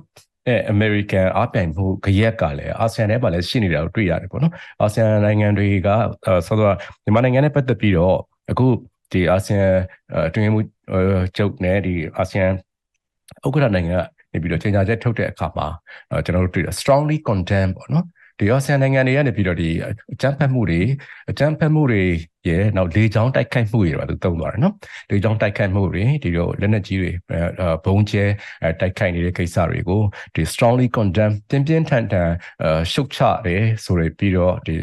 [0.48, 5.88] အဲ American အပြိုင်မှုကြရက်ကလည်းအာဆီယံထဲမှာလည်းရှိနေတာကိုတွေ့ရတယ်ပေါ့နော်အာဆီယံနိုင်ငံတွေက
[6.46, 8.16] ဆိုတော့မြန်မာနိုင်ငံနဲ့ပတ်သက်ပြီးတော့
[8.50, 8.66] အခု
[9.12, 9.66] ဒီအာဆီယံ
[10.28, 10.60] အတွင်းမှု
[11.36, 12.46] ကျုပ်နဲ့ဒီအာဆီယံ
[13.44, 15.66] ဥက္ကဋ္ဌနိုင်ငံကနေပြီးတော့ချိန်ညာချက်ထုတ်တဲ့အခါမှာ
[16.24, 18.06] ကျွန်တော်တို့တွေ့ strongly condemn ပေါ့နော်
[18.40, 19.68] ဒီအာဆီယံနိုင်ငံတွေကနေပြီးတော့ဒီ
[20.12, 20.80] အကြမ်းဖက်မှုတွေ
[21.30, 22.02] အကြမ်းဖက်မှုတွေ
[22.48, 24.74] ရဲ့နောက်လေကြောင်းတိုက်ခိုက်မှုတွေတော့သူတုံးသွားတယ်နော်
[25.10, 27.10] လေကြောင်းတိုက်ခိုက်မှုတွေဒီတော့လက်နက်ကြီးတွေ
[27.84, 28.24] ဘုံကျဲ
[28.80, 30.02] တိုက်ခိုက်နေတဲ့ကိစ္စတွေကို
[30.34, 32.30] ဒီ strongly condemn ပြင်းပြင်းထန်ထန်
[32.92, 34.74] ရှုတ်ချတယ်ဆိုရပြီးတော့ဒီ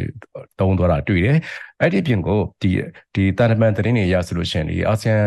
[0.60, 1.38] တုံးသွားတာတွေ့တယ်
[1.82, 2.70] အဲ့ဒီပြင်ကိုဒီ
[3.16, 5.18] ဒီတာလမန်သတင်းတွေရဆိုလို့ရှိရင်ဒီအာဆီယံ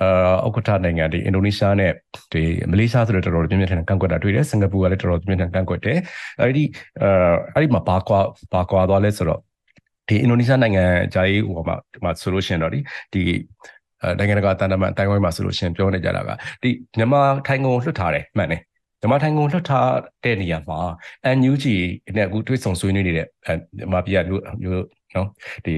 [0.00, 1.92] အာဥက္ကဋ္ဌနိုင်ငံဒီအင်ဒိုနီးရှားနဲ့
[2.32, 5.98] ဒီမလေးရှားဆိုတော့တော်တော်ပြင်းပြင်းထန်ထန်ကန့်ကွက်တာတွေ့တယ်စင်ကာပူကလည်းတော်တော်ပြင်းပြင်းထန်ကန့်ကွက်တယ်
[6.40, 6.64] အဲ့ဒီ
[7.02, 8.20] အာအဲ့ဒီမှာဘာကွာ
[8.52, 9.40] ဘာကွာသွားလဲဆိုတော့
[10.08, 10.84] ဒီအင်ဒိုနီးရှားနိုင်ငံ
[11.14, 12.80] ဂျာရေးဟိုမှာဒီမှာဆိုလို့ရှိရင်တော့ဒီ
[13.12, 13.22] ဒီ
[14.18, 16.30] နိုင်ငံတကာတန်တမန်အတိုင်းဝိုင်းမှာဆိုလို့ရှိရင်ပြောနေကြတာက
[16.62, 18.60] ဒီမြန်မာထိုင်ကုန်လွှတ်ထားတယ်မှန်တယ်
[19.00, 19.90] မြန်မာထိုင်ကုန်လွှတ်ထား
[20.24, 20.80] တဲ့နေရာမှာ
[21.38, 21.64] NUG
[22.16, 24.20] နဲ့အခုတွေ့ဆုံဆွေးနွေးနေတဲ့မြန်မာပြည်က
[24.62, 24.84] မျိုး
[25.14, 25.28] နော်
[25.66, 25.76] ဒီ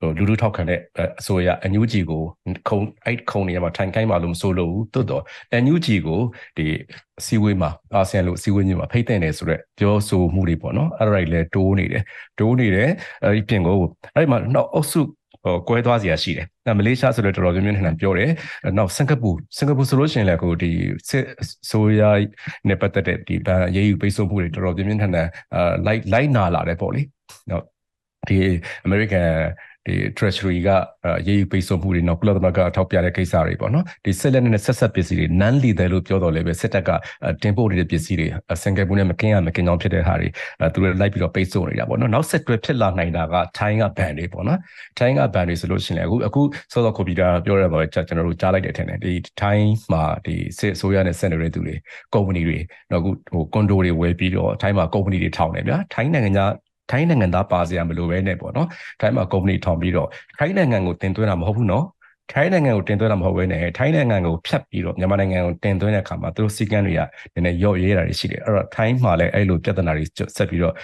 [0.00, 0.80] ဟိုလူလူထောက်ခံတဲ့
[1.20, 2.22] အစိုးရ NUG ကို
[2.68, 5.22] ခုံအဲ့ခုံနေရာမှာထိုင်ခိုင်းမှလို့မဆိုလို့တွတ်တော့
[5.64, 6.20] NUG ကို
[6.56, 6.66] ဒီ
[7.20, 12.02] အစည်းအဝေးမှာအာဆီယံလို့အစည်းအဝေးမျိုးမှာဖိတ်တဲ့နေဆိုတော့ပြောဆိုမှုတွေပေါ့နော်အဲ့ဒါတွေလည်းတိုးနေတယ်
[12.38, 12.90] တိုးနေတယ်
[13.24, 13.78] အဲ့ဒီပြင်ကို
[14.14, 15.00] အဲ့ဒီမှာနောက်အုပ်စု
[15.44, 18.30] ဟိုကွဲသွားစရာရှိတယ်။အဲမလေးရှားဆိုတော့တော်တော်ပြင်းပြင်းထန်ထန်ပြောတယ်။
[18.78, 20.70] နောက်စင်ကာပူစင်ကာပူဆိုလို့ရှိရင်လည်းကိုဒီ
[21.70, 22.02] ဆိုရ
[22.68, 27.02] နဲ့ပတ်သက်တဲ့ဒီဗန်ရေးယူပိတ်ဆို့မှုတွေတော်တော်ပြင်းပြင်းထန်ထန်အာလိုက်လိုက်နာလာတယ်ပေါ့လေ။
[27.50, 27.64] နောက်
[28.28, 28.38] ဒီ
[28.86, 29.28] American
[29.88, 30.68] ဒီ treasury က
[31.28, 36.90] ရေးယူပိတ်ဆို့မှုတွေနောက်ကုလသမဂ္ဂထောက်ပြတဲ့ကိစ္စတွေပေါ့နော်ဒီဆက်လက်နဲ့ဆက်ဆက်ပစ္စည်းတွေ non lethal လို့ပြောတော့လည်းပဲစစ်တပ်က
[37.42, 38.28] တင်ပို့နေတဲ့ပစ္စည်းတွေ
[38.62, 40.28] စင်ကာပူနဲ့မကင်းရမကင်းကြောင်းဖြစ်တဲ့ဟာတွေ
[40.74, 44.58] သူတို့လိုက်ပြီးတော့ပိတ်ဆို့နေတာပေါ့နော်နောက်ဆက်တွဲဖြစ်လာနိုင်တာကထိုင်းကဘန်တွေပေါ့နော်
[44.98, 51.74] ထိုင်းကဘန်တွေဆိုလို့ရှိရင်အခုအခုစောစောကွန်ပျူတာပြောရမှာကျွန်တော်တို့ကြားလိုက်တဲ့အထင်နဲ့ဒီထိုင်းမှာဒီစစ်အစိုးရနဲ့ဆက်နေတဲ့သူတွေ
[52.14, 52.58] ကုမ္ပဏီတွေ
[52.90, 56.52] နောက်အခုဟိုကွန်ဒိုတွေဝယ်ပြီးတော့ထိုင်းမှာကုမ္ပဏီတွေထောင်နေဗျာထိုင်းနိုင်ငံသား
[56.90, 58.68] ထိုင်းနိုင်ငံသားပါစရာမလိုပဲနဲ့ပေါ့နော်
[59.00, 61.86] ထိုင်းမှာကုမ္ပဏီထောင်ပြီးတော့ထိုင်းနိုင်ငံကိုတင်သွင်းတာမဟုတ်ဘူးနော်
[62.32, 67.00] ထိုင်းနိုင်ငံကိုတင်သွင်းတာမဟုတ်ဘဲနဲ့ထိုင်းနိုင်ငံကိုဖြတ်ပြီးတော့မြန်မာနိုင်ငံကိုတင်သွင်းတဲ့အခါမှာသူတို့စီကံတွေက
[67.34, 70.04] နည်းနည်းရော့ရဲတာတွေရှိတယ်အဲ့တော့ထိုင်းမှာလည်းအဲ့လိုပြဿနာတွေ
[70.36, 70.74] ဆက်ပြီးတော့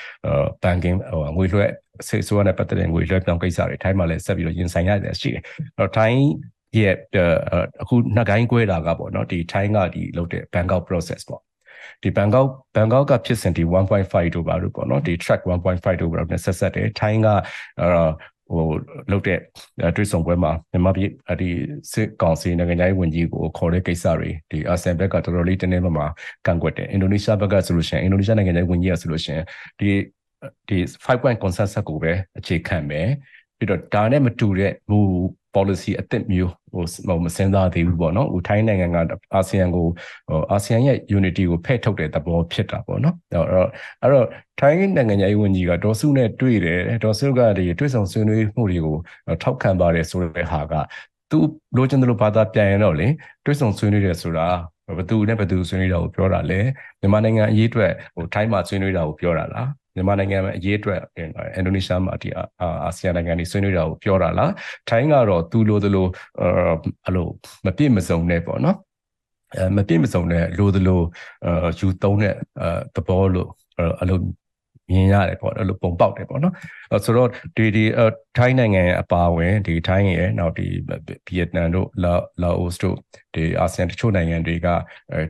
[0.63, 1.67] ဘန်ကင်ဟိုငွေလွှဲ
[2.09, 5.43] စေဆိုးနဲ့ပတ်သက်တဲ့ငွေလွှဲပြောင်းကိစ္စတွေထိုင်းမှာလည်းဆက်ပြီးတော့ရင်ဆိုင်ရတယ်ရှိတယ်
[5.77, 6.21] အဲ့တော့ထိုင်း
[6.79, 6.95] ရဲ့
[7.83, 11.44] အခုနှစ်ကိုင်းကွဲတာကပေါ့နော်ဒီထိုင်းကဒီလုပ်တဲ့ Bangkok process ပေါ့
[12.05, 17.29] ဒီ Bangkok Bangkok ကဖြစ်စဉ်ဒီ1.5တို့ပါလို့ပေါ့နော်ဒီ track 1.5တို့ပါလို့ဆက်ဆက်တယ်ထိုင်းက
[17.81, 18.09] အာ
[18.53, 18.67] ဟို
[19.11, 19.39] လုပ်တဲ့
[19.97, 21.49] တွေ့ဆုံပွဲမှာမြန်မာပြည်ဒီ
[21.93, 26.07] စစ်ကောင်စီနိုင်ငံရေးဝန်ကြီးကိုခေါ်တဲ့ကိစ္စတွေဒီအာဆီယံဘက်ကတော်တော်လေးတင်းတင်းမာမာ
[26.47, 29.45] ကန့်ကွက်တယ်အင်ဒိုနီးရှားဘက်ကဆိုလို့ရှိရင်အင်ဒိုနီးရှားနိုင်ငံရေးဝန်ကြီးကဆိုလို့ရှိရင်
[29.81, 29.91] ဒီ
[30.69, 33.09] ဒီ5 point consensus ကိုပဲအခြေခံမယ်
[33.59, 34.99] ပြီးတော့ဒါနဲ့မတူတဲ့မူ
[35.55, 38.97] policy အသစ်မျိုးဟိုဟိုမစင်စားသေးဘူးပေါ့နော်ဟိုထိုင်းနိုင်ငံက
[39.35, 39.87] အာဆီယံကို
[40.29, 43.69] ဟိုအာဆီယံရဲ့ unity ကိုဖဲ့ထုတ်တဲ့သဘောဖြစ်တာပေါ့နော်အဲ့တော့
[44.03, 44.27] အဲ့တော့
[44.61, 48.97] ထိုင်းနိုင်ငံရေးဝန်ကြီးကဒေါ်စုနဲ့တွေ့တယ်ဒေါ်စုကဒီတွေ့ဆုံဆွေးနွေးမှုတွေကို
[49.43, 50.75] ထောက်ခံပါတယ်ဆိုတဲ့ဟာက
[51.31, 51.39] သူ
[51.77, 53.07] လိုချင်တယ်လို့ဘာသာပြန်ရင်တော့လေ
[53.45, 54.47] တွေ့ဆုံဆွေးနွေးတယ်ဆိုတာ
[54.97, 56.61] ဘယ်သူနဲ့ဘယ်သူဆွေးနွေးတာကိုပြောတာလဲ
[57.01, 62.29] မြန်မာနိုင်ငံအရေးအတွက်ဟိုထိုင်းမှာဆွေးနွေးတာကိုပြောတာလား မြန်မာနိုင်ငံမှာအရေးအတွက်အင်ဒိုနီးရှားမှာဒီ
[62.61, 64.53] အာဆီယံနိုင်ငံတွေဆွေးနွေးတာကိုပြောတာလား
[64.89, 66.07] ထိုင်းကတော့သူလိုသလို
[66.41, 67.27] အဲ့လို
[67.67, 68.77] မပြည့်မစုံနဲ့ပေါ့နော်
[69.57, 71.01] အဲမပြည့်မစုံတဲ့လိုသလို
[71.47, 73.49] အဲယူသုံးတဲ့အဲသဘောလို့
[74.01, 74.19] အဲ့လို
[74.91, 76.55] မြင်ရတယ်ပေါ့အဲ့လိုပုံပေါက်တယ်ပေါ့နော်
[77.05, 77.85] ဆိုတော့ဒီဒီ
[78.39, 80.67] ထိုင်းနိုင်ငံအပါအဝင်ဒီထိုင်းရဲ့နောက်ဒီ
[81.27, 82.97] ဗီယက်နမ်တို့လာလာအိုစ်တို့
[83.35, 84.69] ဒီအာဆီယံတချို့နိုင်ငံတွေက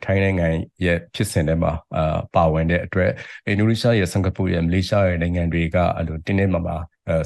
[0.04, 0.46] ထိုင်းနိုင်ငံ
[0.84, 3.10] ရဲ့ဖြစ်စဉ်တွေမှာအာပါဝင်တဲ့အတွက်
[3.46, 6.76] အင်ဒိုနီးရှားရဲ့စင်ကာပူရဲ့မလေးရှားရဲ့နိုင်ငံတွေကအဲ့လိုတင်းတင်းမာမာ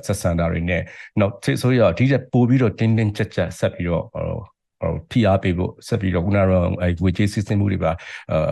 [0.07, 0.83] ဆက်ဆံတာတွေနဲ့
[1.21, 7.93] နောက်ဆိုရဒီချက်ပို့ပြီးတော့တင်းတင်းကြပ်ကြပ်ဆက်ပြီးတော့ဟိုဖိအားပေးဖို့ဆက်ပြီးတော့ခုနကတော့အဲဝေချေးစစ်စင်မှုတွေပါ
[8.33, 8.51] အာ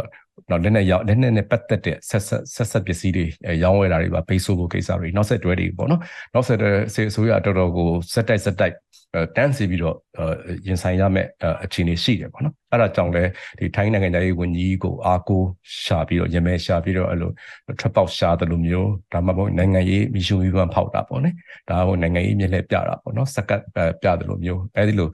[0.50, 3.25] နောက်လက်နဲ့ရောက်လက်နဲ့နဲ့ပတ်သက်တဲ့ဆက်ဆက်ဆက်ဆက်ပစ္စည်းတွေ
[3.62, 6.00] ရောင်းဝယ်တာတွေပါပိတ်ဆို့ဖို့ကိစ္စတွေနောက်ဆက်တွဲတွေပေါ့နော်
[6.35, 8.75] နောက်ဆက်တွဲစေအစိုးရတော်တော်ကိုစက်တိုက်စက်တိုက်
[9.37, 9.97] တန်းစီပြီးတော့
[10.67, 11.29] ရင်ဆိုင်ရမယ့်
[11.64, 13.25] အခြေအနေရှိတယ်ပေါ့နော်အဲ့ဒါကြောင့်လဲ
[13.59, 15.47] ဒီထိုင်းနိုင်ငံသားရေးဝန်ကြီးကိုအားကိုး
[15.85, 17.31] ရှာပြီးတော့ရမဲရှာပြီးတော့အဲ့လို
[17.81, 21.35] ထွက်ပေါက်ရှာတယ်လို့မျိုးဒါမှမဟုတ်နိုင်ငံရေးမီရှူဝီပန်ဖောက်တာပေါ့နော်
[21.70, 23.61] ဒါဟိုနိုင်ငံရေးမြက်လှည့်ပြတာပေါ့နော်စက်ကပ်
[24.03, 25.09] ပြတယ်လို့မျိုးအဲ့ဒီလို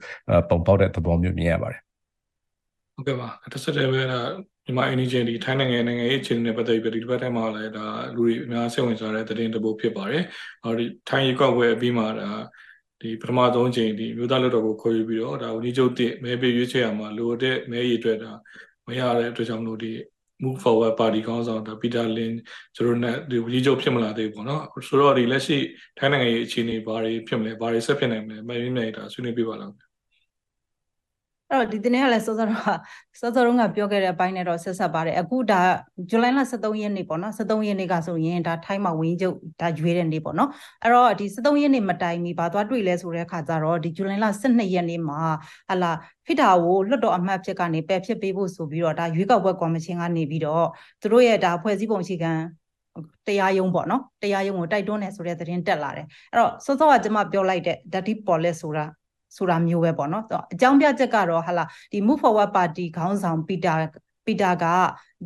[0.49, 1.81] ပုံပေါက်တဲ့သဘောမျိုးမြင်ရပါတယ်
[2.95, 4.19] ဟုတ်ကဲ့ပါတစ်ဆက်တည်းပဲဒါ
[4.65, 10.23] မြန်မာအင်ဂျင်ဒီထိုင်းနိုင်ငံနိုင်ငံရေးအခြေအနေနဲ့ပတ်သက်ပြီးဒီတစ်ပတ်တိုင်းမှာလည်းဒါလူတွေအများစိတ်ဝင်စားတဲ့သတင်းတစ်ပုဒ်ဖြစ်ပါတယ်။
[10.63, 12.29] ဟောဒီထိုင်းရေကောက်ဝဲအပြီးမှာဒါ
[13.01, 18.31] ဒီပထမဆုံးချိန်ဒီမြို့သားလွှတ်တော်ကိုခေါ်ယူပြီးတော့ဒါဝန်ကြီးချုပ်တစ်မဲပေးရွေးချယ်ရမှာလိုတဲ့မဲရည်အတွက်ဒါ
[18.87, 19.91] မရတဲ့အတွက်ကြောင့်လို့ဒီ
[20.43, 22.33] move forward party ခေါင်းဆောင်ဒါပီတာလင်
[22.75, 25.57] ကျွန်တော်နဲ့ဒီဝန်ကြီးချုပ်ဖြစ်မလာသေးဘူးပေါ့နော်ဆိုတော့ဒီလက်ရှိ
[25.97, 29.71] ထိုင်းနိုင်ငံရေးအခြေအနေဘာတွေဖြစ်မလဲဘာတွေဆက်ဖြစ်နိုင်မလဲမင်းမြင်နေတာဆွေးနွေးပြပါလား
[31.53, 32.77] အဲ့တော့ဒီတင်းကလည်းစောစောတော့
[33.19, 35.61] စောစောတော့ကပြောခဲ့တဲ့အပိုင်းနဲ့တော့ဆက်ဆက်ပါတယ်အခုဒါ
[36.09, 40.49] ဇူလိုင်လ23ရက်နေ့ပေါ့နော်23ရက်နေ့ကဆိုရင်ဒါထိုင်းမှာဝင်းကျုပ်ဒါရွေးတဲ့နေ့ပေါ့နော်
[40.83, 45.21] အဲ့တော့ဒီ23ရက်နေ့မတိုင်မီဘာသွားတွေ့လဲဆိုတဲ့အခါကျတော့ဒီဇူလိုင်လ12ရက်နေ့မှာ
[45.69, 45.91] ဟလာ
[46.25, 50.65] ဖိတာကိုလွတ်တော်အမှတ်ဖြစ်ကနေပယ်ဖြစ်ပေးဖို့ဆိုပြီးတော့ဒါရွေးကောက်ပွဲကော်မရှင်ကနေပြီးတော့
[51.01, 52.31] သူတို့ရဲ့ဒါဖွဲ့စည်းပုံအခြေခံ
[53.27, 58.85] တရားရုံးပေါ့နော်တရားရုံးကိုတိုက်တွန်းတယ်ဆိုတဲ့သတင်းတက်လာတယ်အဲ့တော့စောစောကကျွန်မပြောလိုက်တဲ့ dirty policy ဆိုတာ
[59.37, 63.73] ဆိုတာမျိုးပဲပေါ့နော်အကြောင်းပြချက်ကတော့ဟာလာဒီ move forward party ခေါင်းဆောင်ပီတာ
[64.25, 64.65] ပီတာက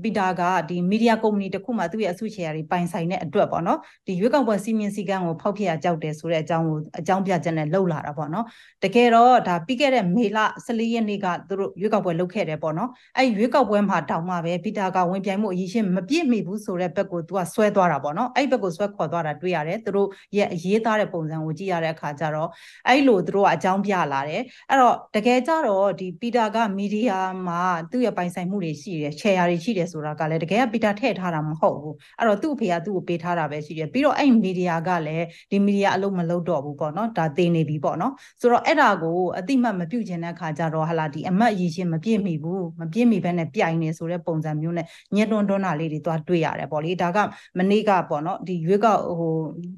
[0.04, 8.46] ပီတာကဒီမီဒီယာကုမ္ပဏီတစ်ခုမှသူ့ရဲ့အစုရှယ်ယာတွေပိုင်ဆိုင်တဲ့အတွက်ပေါ့နော်ဒီရွေးကောက်ပွဲစီမင်းစည်းကမ်းကိုဖောက်ဖျက်ရကြောက်တယ်ဆိုတဲ့အကြောင်းကိုအကြောင်းပြချက်နဲ့လှုပ်လာတာပေါ့နော်
[8.84, 20.08] တကယ်တော့ဒါပြီးခဲ့တဲ့မေလ14ရက်နေ့ကသူတို့ရွေးကောက်ပွဲလုပ်ခဲ့တယ်ပေါ့နော်အဲ့ရွေးကောက်ပွဲမှာတောင်မှပဲပီတာကဝင်ပြိုင်မှုအရေးရှင်းမပြည့်မီဘူးဆိုတဲ့ဘက်ကိုသူကဆွဲသွားတာပေါ့နော်အဲ့ဘက်ကိုဆွဲခေါ်သွားတာတွေ့ရတယ်သူတို့
[20.38, 22.50] ရဲ့အရေးသားတဲ့ပုံစံကိုကြည့်ရတဲ့အခါကျတော့
[22.88, 47.18] အဲ့လိုသူတို့ကအကြောင်းပြလာတယ်အဲ့တော့တကယ်ကြတော့ဒီပီတာကမီဒီယာမှာသူ့ရဲ့ပိုင်ဆိုင်မှုတွေရှိတယ် share တွေရှိတယ်ဆိုတာကလည်းတကယ်ကပီတာထည့်ထားတာမဟုတ်ဘူးအဲ့တော့သူ့အဖေကသူ့ကိုပေးထားတာပဲရှိတယ်ပြီးတော့အဲ့မီဒီယာကလည်းဒီမီဒီယာအလုပ်မလုပ်တော့ဘူးပေါ့နော်ဒါသိနေပြီပေါ့နော်ဆိုတော့အဲ့ဒါကိုအတိမတ်မပြုတ်ချင်တဲ့ခါကျတော့ဟာလာဒီအမတ်ရည်ရှင်မပြည့်မီဘူးမပြည့်မီဘဲနဲ့ပြိုင်နေဆိုတဲ့ပုံစံမျိုးနဲ့ညှက်တွန်းတွန်းတာလေးတွေသွားတွေ့ရတယ်ပေါ့လေဒါက
[47.58, 49.32] မနေ့ကပေါ့နော်ဒီရွေးကောက်ဟို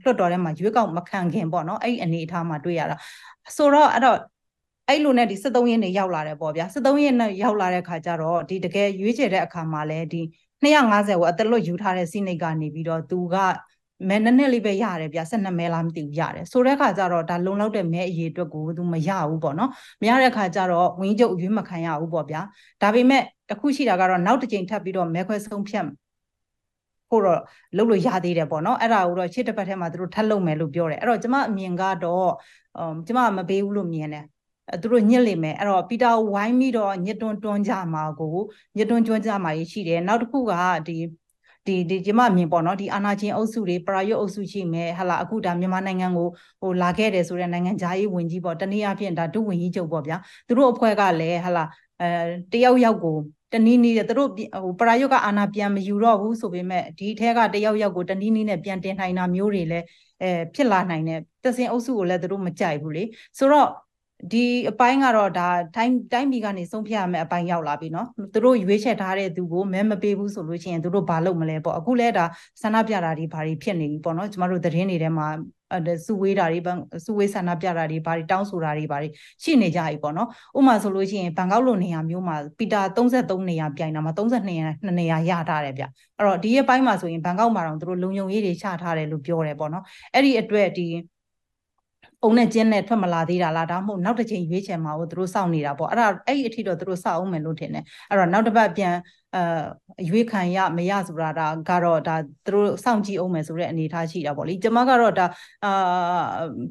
[0.03, 2.95] လွှတ်တော်ထဲမှာရွေးကောက်မခံခင်ပေါ့နော်အဲ့ဒီအနေအထားမှာတွေ့ရတာ
[3.57, 4.17] ဆိုတော့အဲ့တော့
[4.89, 10.21] အဲ့လိုနဲ့ဒီ73ရက်နေရောက်လာတယ်ပေါ့ဗျာ73ရက်နဲ့ရောက်လာတဲ့ခါကျတော့ဒီတကယ်ရွေးချယ်တဲ့အခါမှာလဲဒီ
[10.63, 13.35] 250ကိုအသက်လွတ်ယူထားတဲ့စိနိတ်ကနေပြီးတော့သူက
[14.09, 19.69] မဲနည်းနည်းလေးပဲရတယ်ဗျ12မဲလားမသိဘူးရတယ်ဆိုတဲ့ခါကျတော့ဒါလုံလောက်တဲ့မဲအရေးအတွက်ကိုသူမရဘူးပေါ့နော်
[20.01, 22.41] မရတဲ့ခါကျတော့ဝင်းကျုပ်ရွေးမခံရဘူးပေါ့ဗျာ
[22.81, 25.85] ဒါပေမဲ့တခုရှိတာကတော့နောက်တစ်ကြိမ်ထပ်ပြီးတော့မဲခွဲဆုံးဖြတ်
[27.09, 27.39] ဖို့တော့
[27.77, 32.29] လုပ်လို့ရသေးတယ်ပေါ့နော်အဲ့ဒါကိုတော့ရှေ့တစ်ပတ်ထဲမှာသူတို့ထပ်လုပ်မယ်လို့ပြောတယ်အဲ့တော့ကျမအမြင်ကတော့
[32.77, 34.25] အမ်ကျမမပေးဘူးလို့မြင်တယ်
[34.81, 38.35] သူတို့ညစ်လိမ့်မယ်အဲ့တော့ပီတာဝိုင်းပြီးတော့ညစ်တွန်းတွန်းကြမှာကို
[38.77, 40.53] ညစ်တွန်းကျွန်းကြမှာရှိတယ်နောက်တစ်ခုက
[40.87, 40.97] ဒီ
[41.67, 46.27] ဒီဒီကျမအမြင်ပေါ့နော်ဒီအာနာချင်းအုပ်စုတွေပရာယွတ်အုပ်စုရှိမယ်ဟာလာအခုဒါမြန်မာနိုင်ငံကို
[46.61, 51.65] ဟိုလာခဲ့တယ်ဆိုတဲ့နိုင်ငံခြားရေးဝန်ကြီးပေါ့တနည်းအားဖြင့်ဒါဒုဝန်ကြီးချုပ်ပေါ့ဗျာသူတို့အဖွဲ့ကလည်းဟာလာ
[52.01, 52.07] အဲ
[52.53, 53.15] တယောက်ယောက်ကို
[53.53, 59.85] တနည်းနည်းနဲ့သူတို့ဟိုပရာယွတ်ကအာနာပြန်မယူတော့ဘူးဆိုပေမဲ့ဒီထဲကတယောက်ယောက်ကိုတနည်းနည်းနဲ့ပြန်တင်နိုင်တာမျိုးတွေလည်း
[60.21, 63.03] အဲဖြစ်လာနိုင်တယ်တစင်အုပ်စုကိုလည်းသူတို့မကြိုက်ဘူးလေ
[63.37, 63.67] ဆိုတော့
[64.32, 72.24] ဒီအပိုင်းကတော့ဒါတိုင်းတိုင်းပြည်ကနေဆုံးဖြတ်ရမယ့်အပိုင်းရောက်လာပြီเนาะသူတို့ရွေးချယ်ထားတဲ့သူကိုမဲမပေးဘူးဆိုလို့ရှိရင်သူတို့ဘာလုပ်မလဲပေါ့အခုလဲဒါ
[72.62, 75.28] ဆန္ဒပြတာတွေဘာတွေဖြစ်နေပြီပေါ့เนาะကျမတို့သတင်းတွေထဲမှာ
[75.72, 76.60] အဲစုဝေးတာတွေ
[77.04, 79.08] စုဝေးဆန္ဒပြတာတွေဘာတွေတောင်းဆိုတာတွေဘာတွေ
[79.42, 80.28] ရှိနေကြပြီပေါ့เนาะ
[80.58, 89.82] ဥပမာဆိုလို့ရှိရင်ဘန်ကောက်လိုနေရာမျိုးမှာပီတာ33နေရာပြိုင်တာမှာ32နေရာ2နေရာရထားတယ်ဗျအဲ့တော့ဒီရဲ့ပိုင်းမှာဆိုရင်ဘန်ကောက်မှာတော့သူတို့လုံယုံရေးတွေချထားတယ်လို့ပြောတယ်ပေါ့เนาะ
[90.14, 90.86] အဲ့ဒီအတွက်ဒီ
[92.23, 98.93] အုံနဲ့ကျင်းနဲ့ထွက်မလာသေးတာလားဒါမှမဟုတ်နောက်တစ်ချိန်ရွေးချယ်မှာကိုသူတို့စောင့်နေတာပေါ့အဲ့ဒါအဲ့ဒီအထိတော့သူတို့စောင့်အောင်မယ်လို့ထင်တယ်အဲ့တော့နောက်တစ်ပတ်ပြန်
[99.35, 99.41] အဲ
[100.09, 102.15] ရွေးခံရမရဆိုတာဒါကတော့ဒါ
[102.45, 105.25] သူတို့စောင့်ကြည့်အောင်မယ်ဆိုတဲ့အနေအထားရှိတာပေါ့လေကျမကတော့ဒါ
[105.65, 105.71] အာ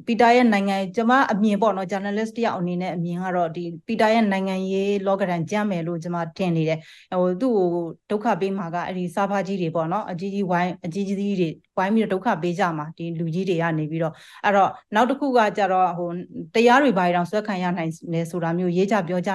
[0.07, 6.79] ပီတာရဲ့နိုင်ငံကျမအမြင်ပေါ့နော် journalist တယောက်အနေနဲ့အမြင်ကတော့ဒီပီတာရဲ့နိုင်ငံရေးလောကဒန်ကြမ်းမယ်လို့ကျမထင်နေတယ်
[7.21, 7.67] ဟိုသူ့ကို
[8.09, 16.09] ဒုက္ခပေးမှာကအဲ့ဒီစာဖာကြီးတွေပေါ့နော်အကြီးကြီးဝိုင်းအကြီးကြီးတွေဝိုင်းပြီးတော့ဒုက္ခပေးကြမှာဒီလူကြီးတွေကနေပြီးတော့အဲ့တော့နောက်တစ်ခုကကြတော့ဟို
[16.55, 19.31] တရားတွေဘာတွေတောင်ဆွဲခံရနိုင်တယ်ဆိုတာမျိုးရေးကြပြောကြ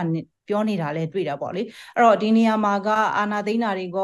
[0.48, 1.62] ပြောနေတာလဲတွေ့တာပေါ့လေ
[1.94, 3.98] အဲ့တော့ဒီနေရာမှာကအာနာသိန်းတာတွေက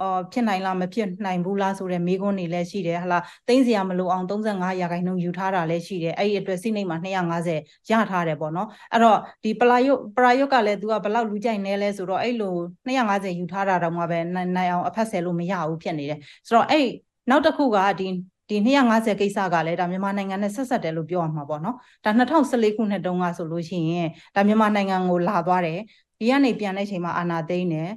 [0.00, 7.58] အော်ဖြစ်နိုင်လားမဖြစ်နိုင်ဘူးလားဆိုတဲ့မေးခွန်းတွေလည်းရှိတယ်ဟလာသိန်းစရာမလိုအောင်35ရာခိုင်နှုန်းယူထားတာလည်းရှိတယ်အဲ့ဒီအတွက်စိတ်နှိမ်မှာ250
[7.90, 12.54] ရထားတယ်ပေါ့နော်အဲ့တော့ဒီပလာယုတ်ပလာယုတ်ကလည်း तू ကဘလောက်လူကြိုက်နေလဲဆိုတော့အဲ့လို
[12.86, 16.86] 250ယူထားတာတော့မှပဲနိုင်အောင်အဖက်ဆယ်လို့မရဘူးဖြစ်နေတယ်ဆိုတော့အဲ့
[17.30, 18.08] နောက်တစ်ခုကဒီ
[18.48, 25.78] ဒီ250ကိစ္စကလည်းဒါမြန်မာနိုင်ငံနဲ့ဆက်ဆက်တယ်လို့ပြောရမှာပေါ့နော်ဒါ2014ခုနှစ်တုန်းကဆိုလို့ရှိရင်ဒါမြန်မာနိုင်ငံကိုလာသွားတယ်
[26.18, 27.90] ဒီကနေပြန်တဲ့အချိန်မှာအာနာသိန်းတယ်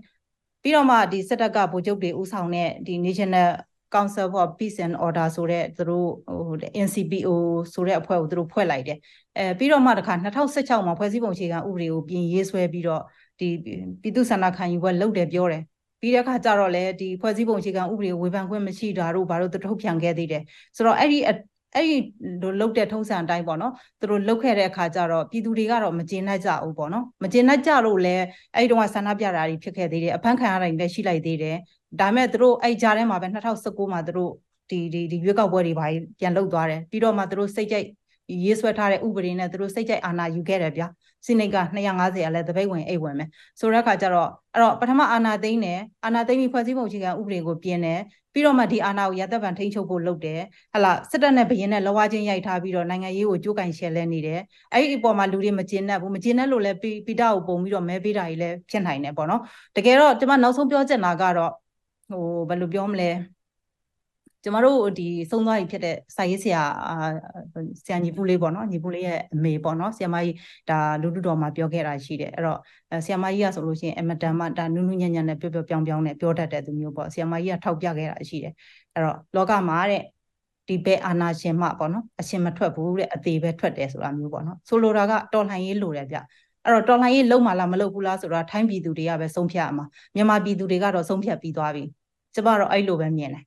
[0.62, 3.50] ပြီးတော့မှဒီစစ်တပ်ကဗိုလ်ချုပ်တွေဦးဆောင်တဲ့ဒီ National
[3.94, 6.08] Council for Peace and Order ဆိုတဲ့သူတို့
[6.48, 6.56] ဟို
[6.86, 7.30] NCPO
[7.74, 8.98] ဆိုတဲ့အဖွဲ့ကိုသူတို့ဖွဲ့လိုက်တယ်
[9.38, 13.02] အဲပြီးတော့မှတခါ2016မှာဖွဲ့စည်းပုံအခြေခံဥပဒေကိုပြင်ရေးဆွဲပြီးတော့
[13.40, 13.48] ဒီ
[14.02, 15.64] ပြည်သူ့ဆန္ဒခံယူပွဲလုပ်တယ်ပြောတယ်
[16.02, 20.44] ပြီးတဲ့အခါကျတော့လေဒီဖွဲ့စည်းပုံအခြေခံဥပဒေကိုဝေဖန်ခွင့်မရှိတာတို့ဘာလို့သူထုတ်ပြန်ခဲ့သေးတယ်
[20.76, 21.38] ဆိုတော့အဲ့ဒီအဲ့
[21.90, 21.98] ဒီ
[22.42, 28.24] လိုလုတ်တဲ့ထုံးစံအတိုင်းပေါ့နော်သူတို့လုတ်ခဲ့တဲ့အခါကျတော့ပြည်သူတွေကတော့မကျေနပ်ကြဘူးပေါ့နော်မကျေနပ်ကြလို့လည်း
[28.56, 31.58] အဲ့ဒီတော့ဆန္ဒပြတာတွေဖြစ်ခဲ့သေးတယ်အဖမ်းခံရတာတွေလည်းရှိလိုက်သေးတယ်
[32.00, 34.32] ဒါပေမဲ့သူတို့အဲ့ကြားထဲမှာပဲ2019မှာသူတို့
[34.70, 35.86] ဒီဒီဒီရွေးကောက်ပွဲတွေပါ
[36.20, 37.88] ပြန်လုတ်သွားတယ်ပြီးတော့မှသူတို့စိတ်ကြိုက်
[38.44, 40.88] ရေးဆွဲထားတဲ့ဥပဒေနဲ့သူတို့စိတ်ကြိုက်အာဏာယူခဲ့တယ်ဗျာ
[41.26, 48.00] စိနိတ်က250အလဲတပိတ်ဝင်အိတ်ဝင်မယ်ဆိုတဲ့အခါကျတော့အဲ့တော့ပထမအာဏာသိမ်းတယ်အာဏာသိမ်းပြီးဖွဲ့စည်းပုံအခြေခံဥပဒေကိုပြင်တယ်
[48.34, 50.42] ပြီးတော့မှဒီအာဏာကိုရသက်ဗန်ထိန်းချုပ်ဖို့လုပ်တယ်
[50.74, 54.40] ဟလာစစ်တပ်နဲ့ဘရင်နဲ့လောဝချင်းရိုက်ထားပြီးတော့နိုင်ငံရေးကိုကြိုးကင်ရှယ်လဲနေတယ်
[54.74, 59.42] အဲ့ဒီအပေါ်မှာလူတွေမကျေနပ်ဘူးမကျေနပ်လို့လဲပိတာကိုပုံပြီးတော့မဲပေးတာကြီးလဲဖြစ်နိုင်တယ်ပေါ့နော်
[59.76, 61.52] တကယ်တော့ကျွန်မနောက်ဆုံးပြောချင်တာကတော့
[62.10, 63.10] ဟိုဘယ်လိုပြောမလဲ
[64.48, 66.64] ကျမတို့ဒီသုံးသွားပြီဖြစ်တဲ့စာရေးဆရာ
[67.86, 70.36] ဆရာညီပူလေးပေါ့နော်ညီပူလေးရဲ့အမေပေါ့နော်ဆရာမကြီး
[70.70, 72.60] ဒါလူလူတော်မှာပြောခဲ့တာရှိတယ်အဲ့တော့
[73.06, 78.54] ဆရာမကြီးကဆိုလို့ရှိရင်အမတန်မှဒါနုနုညံ့ညံ့နဲ့ပြောပြောပြောင်းပြောင်းနဲ့ပြောတတ်တဲ့သူမျိုးပေါ့ဆရာမကြီးကထောက်ပြခဲ့တာရှိတယ်
[78.94, 80.02] အဲ့တော့လောကမှာတဲ့
[80.68, 86.18] ဒီဘက်အာနာရှင်မှပေါ့နော်အရှင်မထွက်ဘူးတဲ့အသေးပဲထွက်တယ်ဆိုတာမျိုးပေါ့နော်ဆိုလိုတာကတော်လှန်ရေးလိုတယ်ဗျ
[86.66, 91.84] အဲ့တော့တော်လှန်ရေးလုံးမလားမလုပ်ဘူးလားဆိုတာထိုင်းပြည်သူတွေကပဲဆုံးဖြတ်ရမှာမြန်မာပြည်သူတွေကတော့ဆုံးဖြတ်ပြီးသွားပြီ
[92.36, 93.44] ကျမတော့အဲ့လိုပဲမြင်တယ်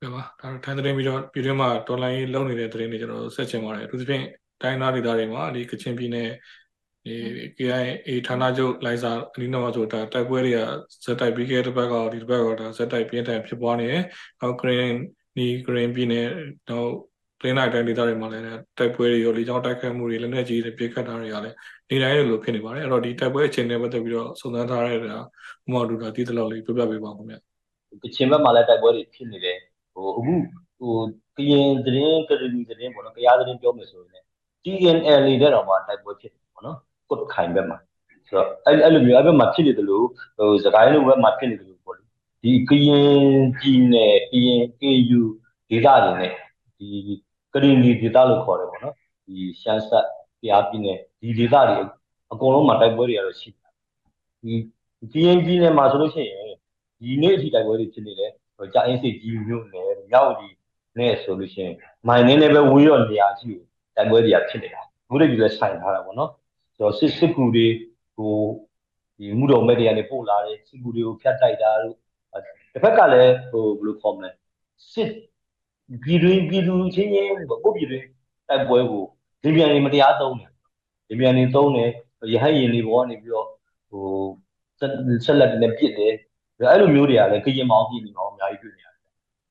[0.00, 4.24] ပြပါဒါတော့ထိုင်းသတင်းပြီးတော့ပြည်တွင်းမှာဒေါ်လာရေးလုံးနေတဲ့သတင်းတွေကျွန်တော်ဆက်ချင်ပါတယ်အထူးသဖြင့်
[4.62, 6.28] တိုင်းသားဒေသတွေမှာဒီကချင်ပြည်နယ်
[7.06, 7.14] ဒီ
[7.58, 10.60] KIA ဌာနချုပ်လိုင်စာအနီးနားမှာဆိုတာတိုက်ပွဲတွေက
[11.04, 14.02] ဇက်တိုက်ပြီးခဲ့တဲ့ဘက်ကဒီဘက်ကဒါဇက်တိုက်ပြင်းထန်ဖြစ်ပွားနေတယ်။
[14.40, 14.96] နောက်ဂရင်း
[15.36, 16.26] နီဂရင်းပြည်နယ်
[16.70, 16.88] တော့
[17.40, 18.44] တိုင်းတိုင်းတိုင်းဒေသတွေမှာလည်း
[18.78, 21.56] တိုက်ပွဲတွေရောလေကြောင်းတိုက်ခိုက်မှုတွေလက်နက်ကြီးတွေပြစ်ခတ်တာတွေကလည်း
[21.90, 25.18] နေတိုင်းလိုဖြစ်နေပါတယ်။အဲ့တော့ဒီတိုက်ပွဲအခြေအနေပတ်သက်ပြီးတော့စုံစမ်းထားတဲ့ဒါ
[25.66, 27.36] ဥမာဒူတာတည်တလောက်လေးပြပြပေးပါဦးခင်ဗျ။
[28.02, 29.58] ကချင်ဘက်မှာလည်းတိုက်ပွဲတွေဖြစ်နေတယ်
[29.94, 30.22] ဟိုအခု
[30.78, 30.96] ဟို
[31.36, 34.26] ကရင်သတင်းကရဏီသတင်းပေါ့နော်ကြားသတင်းပြောမယ်ဆိုရင်လည်း
[34.64, 37.78] TNL တဲ့တော့မှတိုက်ပွဲဖြစ်တယ်ပေါ့နော်ကုတ်ခိုင်ဘက်မှာ
[38.28, 40.06] ဆိုတော့အဲ့အဲ့လိုမျိုးအဲ့ဘက်မှာဖြစ်နေတယ်လို့
[40.38, 42.04] ဟိုစကိုင်းလိုဘက်မှာဖြစ်နေတယ်လို့ပေါ့လေ
[42.42, 43.22] ဒီကရင်
[43.58, 45.22] ပြည်နယ်ကရင် KU
[45.70, 46.32] ဒေသတွေနဲ့
[46.78, 46.88] ဒီ
[47.54, 48.94] ကရင်နီဒေသလို့ခေါ်တယ်ပေါ့နော်
[49.26, 50.06] ဒီရှမ်းဆက်
[50.40, 51.80] ပြားပြည်နယ်ဒီဒေသတွေ
[52.32, 53.72] အကုန်လုံးမှာတိုက်ပွဲတွေကတော့ရှိတယ်
[54.42, 54.54] ဒီ
[55.12, 56.46] ကရင်ပြည်နယ်မှာဆိုလို့ရှိရင်
[57.00, 58.32] ဒီနေ့အထိတိုက်ပွဲတွေဖြစ်နေတယ်
[58.74, 60.54] ကြာအင်းစိတ်ကြီးမြို့နယ်မြောက်ကြီး
[60.98, 61.74] နဲ့ဆိုလို့ရှိရင်
[62.08, 63.60] မိုင်နေနဲ့ပဲဝေးတော့နေရာကြီးကို
[63.96, 66.30] တိုက်ပွဲတွေကဖြစ်နေတာဘုရားကြီးလည်းဆိုင်ထားတာပေါ့နော်
[66.76, 67.66] ဆိုတော့စစ်စစ်ကူတွေ
[68.16, 68.34] ဟို
[69.18, 71.96] ဒီမှုတော်မဲ့တွေကနေပို့လာတယ်စစ်ကူတွေကိုဖျက်တိုက်တာတို့
[72.72, 74.30] တစ်ဖက်ကလည်းဟိုဘယ်လိုခေါ်မလဲ
[74.92, 75.10] စစ်
[76.02, 78.06] ပြည်တွင်းပြည်သူချင်းချင်းကိုပြည်တွင်း
[78.48, 79.04] တိုက်ပွဲကို
[79.42, 80.50] ဒီပြန်နေမတရားသုံးတယ်
[81.08, 81.90] ဒီပြန်နေသုံးတယ်
[82.32, 83.46] ရဟတ်ရင်တွေပေါ်ကနေပြီးတော့
[83.90, 84.04] ဟို
[85.24, 86.14] ဆက်လက်နဲ့ပြစ်တယ်
[86.70, 89.02] အဲ့လိုမျိုးတွေကလည်းကရင်မောင်ပြည်နယ်မှာအများကြီးတွေ့နေရတယ်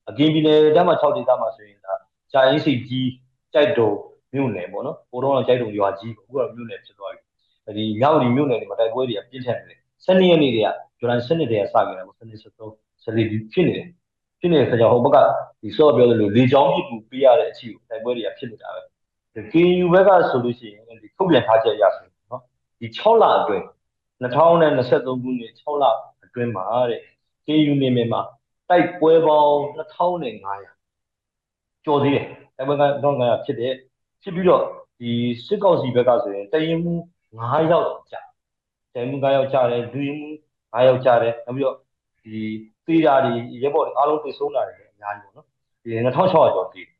[0.09, 1.93] အကင်းပြည်နယ်တက်မှာ6ဒေသမှာဆိုရင်ဒါ
[2.31, 3.09] ကြာရင်စိတ်ကြီး
[3.53, 3.91] ကြိုက်တုံ
[4.33, 12.71] မြို့နယ်ပေါ့နော်ပိုတော့ကြိုက်တုံရွာကြီးအခုကတော့မြို့နယ်ဖြစ်သွားပြီဒီမြောက်ဒီမြို့နယ်တွေမှာတိုက်ပွဲတွေကပြင်းထန်နေတယ်12ရက်နေ့တည်းကဇူလိုင်12တည်းကစခဲ့တယ်ပေါ့12 13
[13.03, 13.87] 14ဖြစ်နေတယ်
[14.39, 15.17] ဖြစ်နေတဲ့ခါကျဟိုဘက်က
[15.61, 22.41] ဒီဆော့ပြောသလိုလေချောင်းပြစ်ပူပေးရတဲ့အချီကိုတိုက်ပွဲတွေကဖြစ်နေတာပဲဒီ KU ဘက်ကဆိုလို့ရှိရင်ဒီထုတ်ပြန်ထားချက်ရဆိုနော်
[22.79, 23.65] ဒီ6လအတွင်း
[24.21, 25.83] 2023ခုနှစ်6လ
[26.29, 27.01] အတွင်းမှာတဲ့
[27.45, 28.21] KU နေမြေမှာ
[28.69, 32.25] တိုက်ပွဲပေါင်း2500ကျော်သေးတယ်
[32.57, 33.73] တိုက်ပွဲကတော့900ဖြစ်တယ်
[34.23, 34.63] ဖြစ်ပြီးတော့
[34.99, 35.11] ဒီ
[35.45, 36.93] စစ်ကောက်စီဘက်ကဆိုရင်တရင်မှု
[37.33, 38.21] 9ယောက်တော့ကြာ
[38.93, 40.29] တရင်မှု9ယောက်ကြာတယ်လူရင်မှု
[40.73, 41.77] 9ယောက်ကြာတယ်နောက်ပြီးတော့
[42.23, 42.37] ဒီ
[42.85, 45.47] သေးတာတွေရဲဘော်တွေအားလုံးသိဆုံးတာတွေအများကြီးပေါ့နော်
[45.83, 46.97] ဒီ2600ကျော်သေးတယ်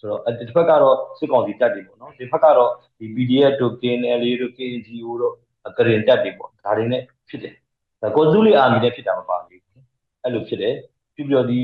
[0.00, 5.34] ဆိုတော့တစ်ဖက်ကတော့စစ်ကောင်စီတက်တယ်ပေါ့နော်ဒီဖက်ကတော့ဒီ PDF တို့ KNL တို့ KNGO တို့
[5.76, 7.54] ကရင်တက်တယ်ပေါ့ဒါတွေနဲ့ဖြစ်တယ်
[8.02, 9.62] ဒါကိုစုလီအာမီနဲ့ဖြစ်တာမပါဘူး
[10.22, 10.74] အဲ့လိုဖြစ်တယ်
[11.14, 11.60] ပြီးပြီးတော့ဒီ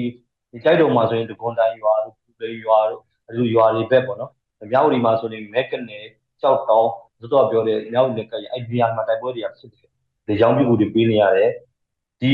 [0.53, 4.31] ဒီကြိုက်တုံမှာဆိုရင်ဒဂွန်တိုင်ရွာတို့ပူလေရွာတို့အဲ့လိုရွာတွေဘက်ပေါ့နော်
[4.71, 5.99] မြောက်ရီမှာဆိုရင်မဲကနေ
[6.41, 6.91] ကြောက်တောင်း
[7.23, 9.89] သတော်ပြောတဲ့မြောက်ရီကအဲ့ဒီဟာမှာတိုက်ပွဲတွေကဖြစ်တယ်
[10.29, 11.51] လေကြောင်းပြုတ်တွေပေးနေရတယ်
[12.21, 12.33] ဒီ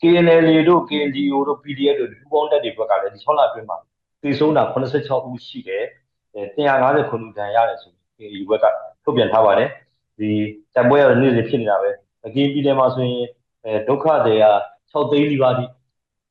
[0.00, 3.78] KNL တို့ KNGO တို့ PDF တို့ဒီပူပေါင်းတက်တွေဘက်ကလည်းဒီ6လအတွင်းမှာ
[4.22, 5.84] တည်ဆုံးတာ86ဦးရှိတယ်
[6.36, 8.66] 150ခုလူတန်ရတယ်ဆိုပြီး KNU ဘက်က
[9.04, 9.68] ထုတ်ပြန်ထားပါတယ်
[10.18, 10.30] ဒီ
[10.74, 11.90] တိုက်ပွဲရတဲ့နေ့စဉ်ဖြစ်နေတာပဲ
[12.26, 13.24] အကင်းပြည်နယ်မှာဆိုရင်
[13.64, 14.46] အဲဒုက္ခတွေက
[14.92, 15.64] 6သိန်းလီပါတိ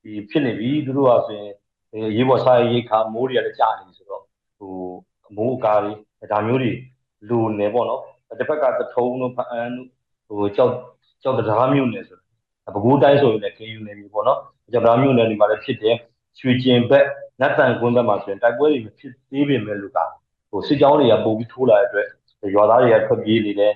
[0.04, 1.52] ဒီဖြစ်နေပြီသူတို့ကဆိုရင်
[2.16, 4.24] ရေးပေါ်စားရိတ်ခါမိုးတွေကလည်းကြာနေပြီဆိုတော့
[4.58, 4.76] ဟို
[5.38, 6.72] မိုးအကားတွေဒါမျိုးတွေ
[7.30, 8.02] လိုနေပေါ့နော်
[8.40, 9.74] တစ်ဖက်ကသထုံးတို့ဖအန်း
[10.28, 10.74] တို့ဟိုကြောက်
[11.24, 12.18] ကြောက်တရားမျိုးနေဆို
[12.74, 14.40] ပဲခူးတိုင်းဆိုရင်လည်း KU နေပြီပေါ့နော်
[14.72, 15.96] ကြောက်တရားမျိုးနေဒီမှာလည်းဖြစ်တယ်
[16.40, 17.06] ရွှေကျင်ဘက်
[17.42, 20.00] နတ်တန်ကွန်းဘက်မှာဆိုရင်တိုက်ပွဲတွေမဖြစ်သေးပေမဲ့လို့က
[20.50, 22.08] ဟိုစစ်ကြောင်းတွေကပို့ပြီးထိုးလာတဲ့အတွက်
[22.56, 23.74] ရွာသားတွေကထွက်ပြေးနေတယ်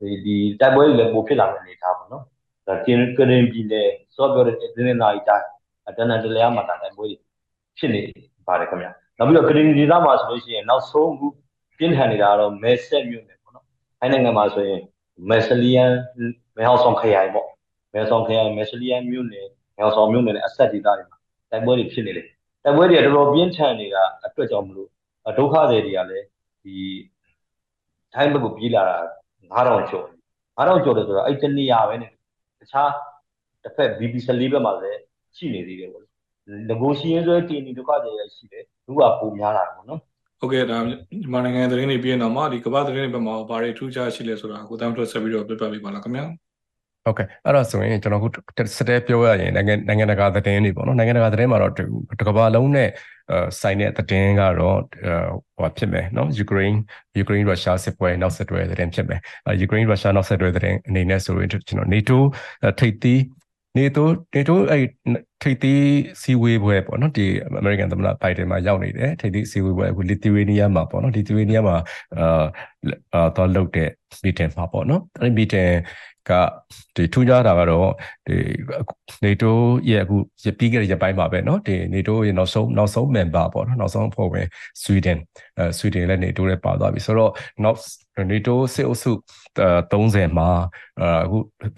[0.00, 2.24] ဒီဒီတိုက်ပွဲတွေလည်းပိုဖြစ်လာတဲ့အနေအထားပေါ့နော်
[2.66, 5.46] ဒါကျင်းကရင်ပြည်နယ်စောပြောတဲ့တင်းနေနာရီတိုင်း
[5.88, 7.16] အတန်းတန်တလျားမှာတိုက်ပွဲတွေ
[7.78, 8.00] ဖြစ်နေ
[8.48, 11.26] ပါတယ်ခင်ဗျာနောက်ပြီးတော့ကရင်ဒေသမှာဆိုလို့ရှိရင်နောက်ဆုံးအခု
[11.78, 13.64] ပြင်းထန်နေတာကတော့မဲဆက်မြို့နယ်ပေါ့နော်
[14.00, 14.80] အဲနိုင်ငံမှာဆိုရင်
[15.28, 15.90] မဲဆလီယန်
[16.56, 17.48] မဲဟောက်ဆောင်ခရိုင်ပေါ့
[17.94, 21.18] မဲဆောင်ခရိုင်မဲဆလီယန်မြို့နယ်မဲဟောက်ဆောင်မြို့နယ်နဲ့အဆက်ဒေသတွေမှာ
[21.50, 22.26] တိုက်ပွဲတွေဖြစ်နေတယ်
[22.64, 24.88] တိုက်ပွဲတွေကတော်တော်ပြင်းထန်နေတာအတွက်ကြောင့်မလို့
[25.38, 26.26] ဒုက္ခတွေတွေကလည်း
[26.64, 26.76] ဒီ
[28.14, 28.98] ထိုင်းဘက်ကိုပြေးလာတာ
[29.54, 30.06] 9000ကျော်
[30.58, 32.10] 9000ကျော်တယ်ဆိုတော့အဲ့တနေရာပဲနဲ့
[32.60, 32.90] တခြား
[33.62, 35.00] တစ်ဖက် BB14 ဘက်မှာလည်း
[35.36, 40.00] ရှိနေသေးတယ်ပေါ့ငကိုရှိရင်ဆိုတင်ဒီဒုက္ခတွေရရှိတယ်သူကပုံများလာတယ်ပေါ့နော်
[40.40, 46.24] ဟုတ်ကဲ့ဒါမြန်မာနိုင်ငံသတင်းတွေပြီးရင်တော့မှဒီကမ္ဘာသတင်းတွေဘက်မှာဘာတွေထူးခြားရှိလဲဆိုတာကိုတမ်းထွက်ဆက်ပြီးတော့ပြပြပေးပါလားခင်ဗျာ
[47.04, 51.72] ဟုတ်ကဲ့အဲ့ဒါဆိုရင်ကျွန်တော်ခုစတဲ့ပြောရရင်နိုင်ငံနိုင်ငံတကာသတင်းတွေပေါ့နော်နိုင်ငံတကာသတင်းမှာတော့
[52.20, 52.88] တကဘာလုံးနဲ့
[53.19, 53.19] အဲ
[53.60, 54.78] ဆိုင်တဲ့သတင်းကတော့
[55.56, 56.78] ဟိုဖြစ်မယ်နော်ယူကရိန်း
[57.18, 62.18] ယူကရိန်းရုရှားစစ်ပွဲနောက်ဆက်တွဲသတင်းဖြစ်မယ်အဲယူကရိန်းရုရှားနောက်ဆက်တွဲသတင်းအနေနဲ့ဆိုရင်ကျွန်တော် NATO
[62.80, 63.20] ထိပ်သီး
[63.78, 64.84] NATO NATO အဲ့
[65.42, 65.82] ထိပ်သီး
[66.22, 67.26] စီဝေးပွဲပေါ့နော်ဒီ
[67.60, 71.76] American သမ္မတ Biden မှာရောက်နေတယ်ထိပ်သီးစီဝေးပွဲအခု Lithuania မှာပေါ့နော် Lithuania မှာ
[72.18, 73.90] အာတော့လုပ်တဲ့
[74.24, 75.70] meeting မှာပေါ့နော်အဲ့ meeting
[76.29, 76.31] က
[76.95, 77.89] ဒီထူးခြားတာကတော့
[78.27, 78.37] ဒီ
[79.25, 79.51] NATO
[79.89, 80.15] ရဲ့အခု
[80.59, 84.47] ပြီးခဲ့တဲ့ရက်ပိုင်းမှာပဲเนาะဒီ NATO ရဲ့နောက်ဆုံးနောက်ဆုံး member ပေါ့နော်နောက်ဆုံးအဖွဲ့ဝင်
[84.83, 85.17] Sweden
[85.57, 87.31] အဲ Sweden လည်း NATO လည်းပါသွားပြီဆိုတော့
[87.63, 87.77] နောက်
[88.31, 89.11] NATO စစ်အုပ်စု
[89.91, 90.49] 30မှာ
[91.23, 91.37] အခု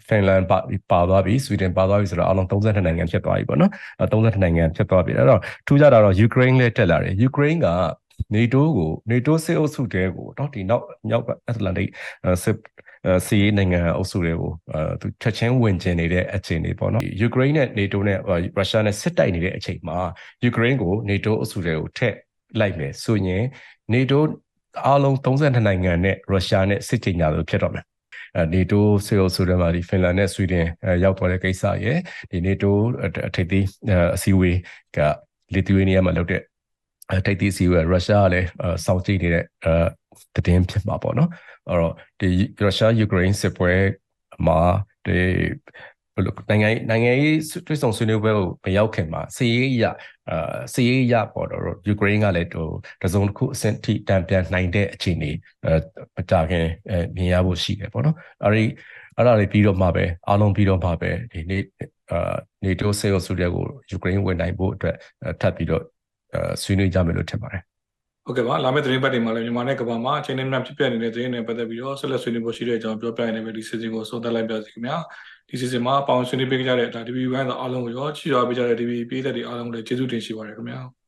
[0.09, 0.57] Finland ပါ
[0.91, 3.71] ပါသွားပြီ Sweden ပါသွားပြီဆိုတော့အလုံး32နိုင်ငံဖြစ်သွားပြီပေါ့နော်
[4.11, 7.69] 32နိုင်ငံဖြစ်သွားပြီအဲ့တော့ထူးခြားတာတော့ Ukraine လည်းတက်လာတယ် Ukraine က
[8.35, 11.89] NATO ကို NATO စစ်အုပ်စုတဲကိုเนาะဒီနောက်မြောက်အတ္တလန္တိတ်
[12.43, 12.55] စစ်
[13.26, 18.18] စီးနိုင်ငံအုပ်စုတွေကိုအဲသူချက်ချင်းဝင်ကျင်နေတဲ့အခြေအနေပေါ့နော်ယူကရိန်းနဲ့ NATO နဲ့
[18.56, 19.98] ရုရှားနဲ့စစ်တိုက်နေတဲ့အချိန်မှာ
[20.44, 22.14] ယူကရိန်းကို NATO အုပ်စုတွေကိုထက်
[22.60, 23.44] လိုက်မယ်ဆိုရင်
[23.94, 24.18] NATO
[24.86, 27.84] အားလုံး32နိုင်ငံနဲ့ရုရှားနဲ့စစ်ကြေညာလို့ဖြစ်တော့မယ်
[28.36, 30.66] အဲ NATO စေအုပ်စုတွေမှာဒီဖင်လန်နဲ့ဆွီဒင်
[31.04, 31.98] ရောက်သွားတဲ့ကိစ္စရယ်
[32.30, 32.70] ဒီ NATO
[33.28, 33.66] အထိပ်သီး
[34.16, 34.58] အစည်းအဝေး
[34.96, 34.98] က
[35.54, 36.42] လီသူယေးနီးယားမှာလုပ်တဲ့
[37.26, 38.48] ထိပ်သီးအစည်းအဝေးရုရှားကလည်း
[38.84, 39.44] စောင့်ကြည့်နေတဲ့
[40.34, 41.30] အဲတည်င်းဖြစ်မှာပေါ့နော်
[41.68, 42.28] အဲ့တော့ဒီ
[42.60, 43.72] ရုရှားယူကရိန်းစစ်ပွဲ
[44.46, 44.60] မှာ
[45.06, 45.18] ဒီ
[46.14, 49.84] ဘယ်လိုနိုင်ငံနိုင်ငံရေးတွဲဆောင်ဆွေးနွေးပွဲကိုမရောက်ခင်မှာစီးရေးရ
[50.30, 52.68] အာစီးရေးရပေါ်တော့ယူကရိန်းကလည်းဟို
[53.02, 55.30] တစုံတစ်ခုအဆင့်ထိတန်ပြန်နိုင်တဲ့အခြေအနေ
[55.64, 55.74] အဲ
[56.16, 58.64] မကြခင်အဲမြင်ရဖို့ရှိတယ်ပေါ့နော်အဲ့ဒီ
[59.16, 61.62] အဲ့ဒါတွေပြီးတော့မှပဲအားလုံးပြီးတော့မှပဲဒီနေ့
[62.12, 64.96] အာနေတိုးဆေးအုပ်စုတွေကိုယူကရိန်းဝင်နိုင်ဖို့အတွက်
[65.40, 65.82] ထပ်ပြီးတော့
[66.62, 67.62] ဆွေးနွေးကြမယ်လို့ထင်ပါတယ်
[68.26, 74.96] ဟုတ်ကဲ့ပါလာမယ့်သတင်းပတ်တွေမှာလည်းမြန်မာနဲ့ကမ္ဘာမှာအချိန်နဲ့များဖြစ်ပျက်နေတဲ့သတင်းတွေပတ်သက်ပြီးတော့ဆက်လက်ဆွေးနွေးဖို့ရှိတဲ့အကြောင်းပြောပြရနေပဲဒီ season ကိုဆုံးသက်လိုက်ပါစီခင်ဗျာ
[75.48, 81.01] ဒီ season မှာပေါင်းဆွေးနွေးပေးကြတဲ့ဒါ DB1 ဆိုအားလုံးကိုရောချီရွာပေးကြတဲ့ DB ပြည်သက်တွေအားလုံးကိုလည်းကျေးဇူးတင်ရှိပါတယ်ခင်ဗျာ